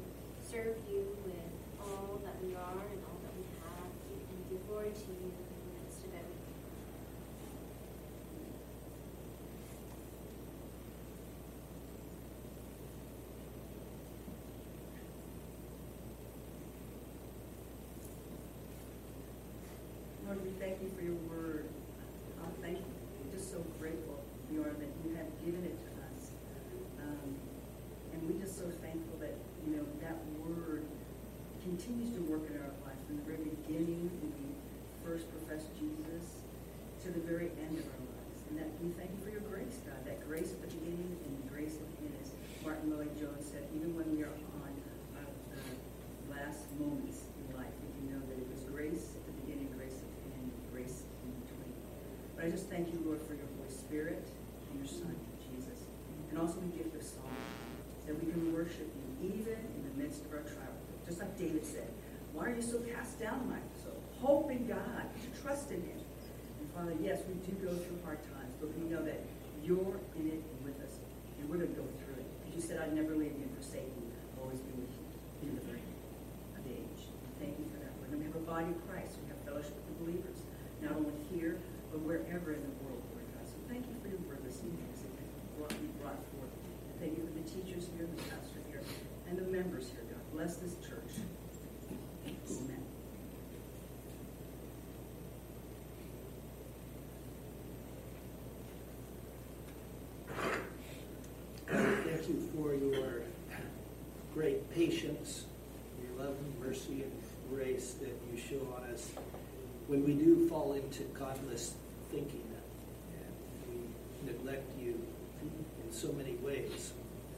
[0.51, 1.35] serve you with
[1.81, 5.47] all that we are and all that we have and give glory to you in
[5.47, 6.35] the midst of everything.
[20.27, 21.67] Lord, we thank you for your word.
[22.39, 22.87] I'm thankful,
[23.35, 26.31] just so grateful, Bjorn, that you have given it to us.
[27.03, 27.35] Um,
[28.15, 29.07] and we just so thankful
[38.87, 41.75] we thank you for your grace, God, that grace at the beginning and the grace
[41.75, 42.15] at the end.
[42.23, 42.31] As
[42.63, 44.71] Martyn Lloyd-Jones said, even when we are on
[45.19, 45.75] our uh,
[46.31, 49.99] last moments in life, we can know that it was grace at the beginning, grace
[49.99, 51.75] at the end, grace in between.
[52.39, 54.29] But I just thank you, Lord, for your Holy Spirit
[54.69, 55.89] and your Son, Jesus,
[56.29, 57.33] and also the gift of song,
[58.05, 60.77] that we can worship you even in the midst of our trial.
[61.09, 61.89] Just like David said,
[62.37, 63.97] why are you so cast down, my soul?
[64.21, 65.09] Hope in God,
[65.41, 65.97] trust in him.
[65.97, 69.25] And Father, yes, we do go through hard times, but we know that
[69.65, 71.01] you're in it and with us,
[71.41, 72.29] and we're going to go through it.
[72.45, 74.13] Because you said, I'd never leave you and.
[74.37, 74.93] I'll always be with
[75.41, 75.81] you in the very
[76.53, 77.09] of the age.
[77.41, 77.97] Thank you for that.
[78.13, 79.17] We have a body of Christ.
[79.25, 80.45] We have fellowship with the believers,
[80.85, 81.57] not only here,
[81.89, 83.01] but wherever in the world,
[83.69, 86.53] thank you for your word this evening as it brought, you brought forth.
[87.01, 88.83] Thank you for the teachers here, the pastor here,
[89.29, 90.21] and the members here, God.
[90.33, 91.21] Bless this church.
[92.51, 92.83] Amen.
[101.69, 103.23] Thank you for your
[104.35, 105.45] great patience,
[106.03, 107.13] your love and mercy and
[107.51, 109.11] grace that you show on us
[109.87, 111.75] when we do fall into godless
[112.11, 112.43] thinking
[114.47, 115.01] we neglect you
[115.85, 116.93] in so many ways.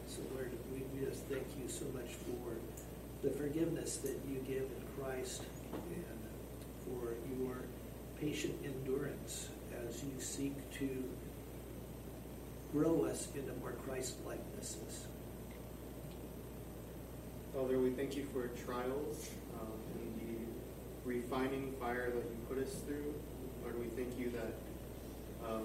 [0.09, 2.57] So Lord, we we just thank you so much for
[3.23, 5.43] the forgiveness that you give in Christ
[5.73, 6.05] and
[6.85, 7.57] for your
[8.21, 9.49] patient endurance
[9.87, 11.05] as you seek to
[12.73, 15.07] grow us into more Christ likenesses.
[17.55, 22.75] Father, we thank you for trials um, and the refining fire that you put us
[22.87, 23.15] through.
[23.63, 25.65] Lord, we thank you that um,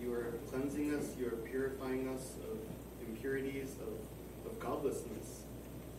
[0.00, 2.58] you are cleansing us, you are purifying us of
[3.06, 5.40] impurities, of, of godlessness.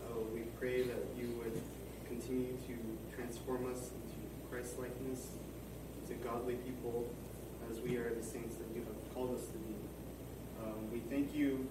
[0.04, 1.62] Uh, we pray that you would
[2.08, 5.28] continue to transform us into Christ likeness,
[6.08, 7.08] to godly people,
[7.70, 9.76] as we are the saints that you have called us to be.
[10.64, 11.68] Um, we thank you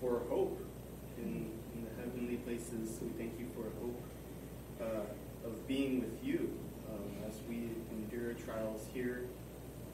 [0.00, 0.60] for hope
[1.18, 2.98] in, in the heavenly places.
[3.02, 4.02] We thank you for hope
[4.80, 6.50] uh, of being with you
[6.90, 9.26] um, as we endure trials here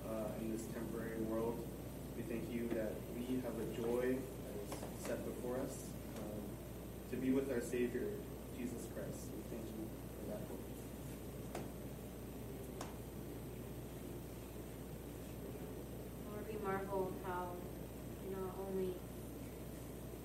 [0.09, 1.59] uh, in this temporary world.
[2.21, 5.87] We thank you that we have a joy that is set before us
[6.19, 6.43] um,
[7.11, 8.09] to be with our Savior,
[8.59, 9.33] Jesus Christ.
[9.33, 10.61] We thank you for that hope.
[16.29, 17.47] Lord, we marvel how
[18.29, 18.93] you not only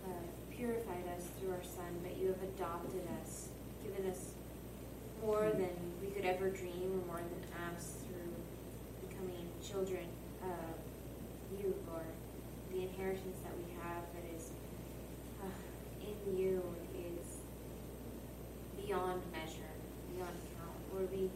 [0.05, 3.47] uh, purified us through our Son, but you have adopted us,
[3.85, 4.31] given us
[5.23, 5.71] more than
[6.01, 8.35] we could ever dream or more than ask through
[9.07, 10.07] becoming children
[10.43, 10.75] of
[11.61, 12.03] you, Lord.
[12.71, 14.49] The inheritance that we have that is
[15.41, 15.47] uh,
[16.01, 16.61] in you
[16.93, 17.37] is
[18.75, 19.71] beyond measure,
[20.13, 20.75] beyond count.
[20.93, 21.29] Lord, we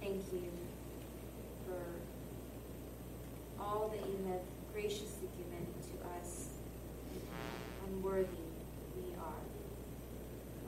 [0.00, 0.50] thank you
[1.66, 1.82] for
[3.62, 4.40] all that you have
[4.72, 6.48] graciously given to us,
[7.86, 8.48] unworthy
[8.96, 9.44] we are.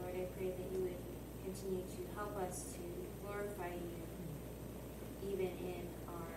[0.03, 1.03] Lord, I pray that you would
[1.45, 2.81] continue to help us to
[3.25, 6.37] glorify you, even in our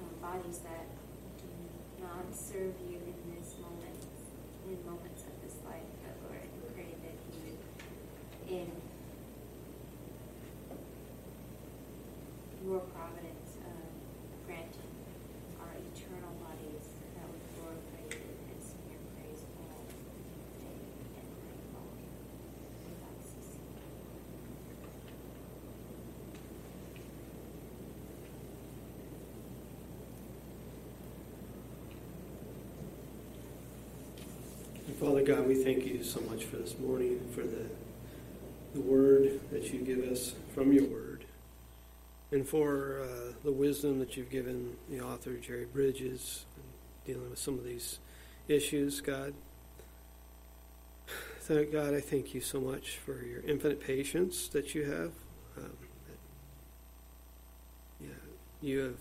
[0.00, 0.86] um, bodies that
[1.38, 1.48] do
[2.02, 4.00] not serve you in this moment,
[4.66, 5.84] in moments of this life.
[6.02, 7.60] But Lord, I pray that you would,
[8.48, 8.70] in
[12.64, 13.84] your providence, um,
[14.46, 14.96] granting
[15.60, 19.84] our eternal bodies that would glorify you and sing your praise all
[20.56, 20.78] day
[21.20, 22.00] and night long
[22.88, 23.60] without ceasing.
[34.88, 37.66] And Father God, we thank you so much for this morning, for the,
[38.72, 41.24] the word that you give us from your word,
[42.30, 46.44] and for uh, the wisdom that you've given the author, Jerry Bridges,
[47.04, 47.98] dealing with some of these
[48.46, 49.34] issues, God.
[51.40, 55.10] Thank God, I thank you so much for your infinite patience that you have.
[55.58, 55.76] Um,
[58.00, 58.08] yeah,
[58.60, 59.00] you have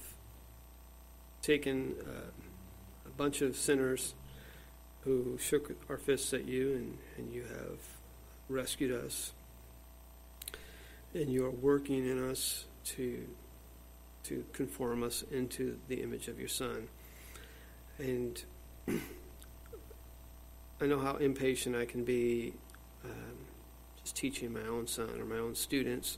[1.43, 2.31] taken uh,
[3.05, 4.15] a bunch of sinners
[5.03, 7.79] who shook our fists at you, and, and you have
[8.49, 9.33] rescued us.
[11.13, 13.27] And you are working in us to,
[14.23, 16.87] to conform us into the image of your Son.
[17.97, 18.41] And
[20.81, 22.53] I know how impatient I can be
[23.03, 23.37] um,
[24.01, 26.17] just teaching my own son or my own students.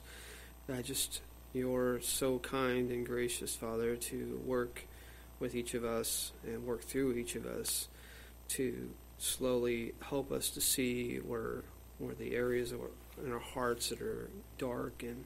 [0.72, 1.20] I just,
[1.52, 4.86] you're so kind and gracious, Father, to work
[5.38, 7.88] with each of us and work through each of us
[8.48, 11.62] to slowly help us to see where
[11.98, 12.90] where the areas our,
[13.24, 14.28] in our hearts that are
[14.58, 15.24] dark and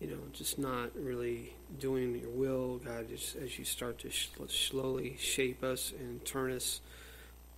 [0.00, 4.30] you know, just not really doing your will, God, just as you start to sh-
[4.48, 6.80] slowly shape us and turn us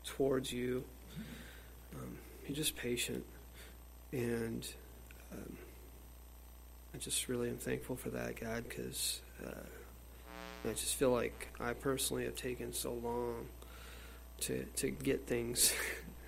[0.05, 0.83] towards you.
[1.95, 3.25] Um, you're just patient.
[4.11, 4.67] And
[5.31, 5.57] um,
[6.93, 11.75] I just really am thankful for that, God, because uh, I just feel like I
[11.75, 13.47] personally have taken so long
[14.43, 15.73] to, to get things,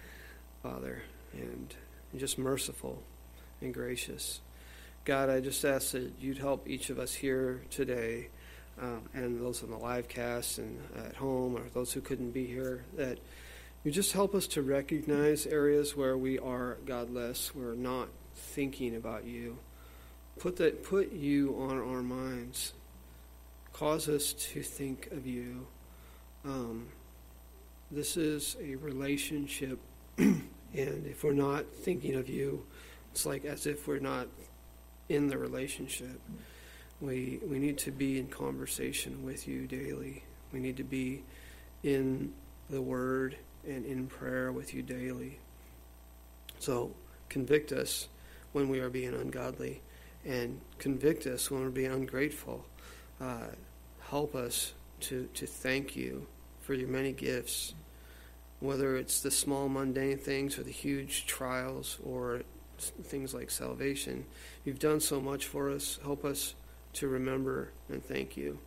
[0.62, 1.02] Father,
[1.32, 1.74] and
[2.16, 3.02] just merciful
[3.60, 4.40] and gracious.
[5.04, 8.28] God, I just ask that you'd help each of us here today,
[8.80, 12.46] um, and those on the live cast and at home, or those who couldn't be
[12.46, 13.18] here, that
[13.82, 19.24] you just help us to recognize areas where we are godless, we're not thinking about
[19.24, 19.58] you.
[20.38, 22.72] Put that, put you on our minds.
[23.72, 25.66] Cause us to think of you.
[26.44, 26.86] Um,
[27.94, 29.78] this is a relationship,
[30.18, 30.42] and
[30.74, 32.66] if we're not thinking of you,
[33.12, 34.26] it's like as if we're not
[35.08, 36.20] in the relationship.
[37.00, 40.24] We we need to be in conversation with you daily.
[40.52, 41.22] We need to be
[41.82, 42.32] in
[42.70, 43.36] the Word
[43.66, 45.38] and in prayer with you daily.
[46.58, 46.92] So
[47.28, 48.08] convict us
[48.52, 49.82] when we are being ungodly,
[50.24, 52.64] and convict us when we're being ungrateful.
[53.20, 53.48] Uh,
[54.08, 56.26] help us to to thank you
[56.64, 57.74] for your many gifts,
[58.64, 62.42] whether it's the small mundane things or the huge trials or
[62.78, 64.24] things like salvation.
[64.64, 65.98] You've done so much for us.
[66.02, 66.54] Help us
[66.94, 68.58] to remember and thank you.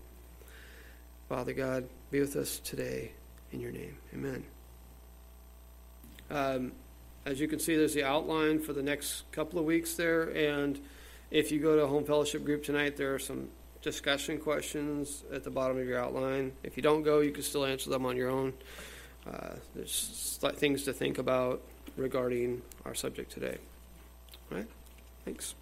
[1.30, 3.12] Father God, be with us today
[3.52, 3.98] in your name.
[4.14, 4.46] Amen.
[6.30, 6.72] Um,
[7.26, 10.24] as you can see, there's the outline for the next couple of weeks there.
[10.24, 10.80] And
[11.32, 13.50] if you go to Home Fellowship Group tonight, there are some
[13.82, 16.54] discussion questions at the bottom of your outline.
[16.64, 18.54] If you don't go, you can still answer them on your own.
[19.28, 21.62] Uh, there's things to think about
[21.96, 23.58] regarding our subject today.
[24.52, 24.68] All right?
[25.26, 25.56] Thanks.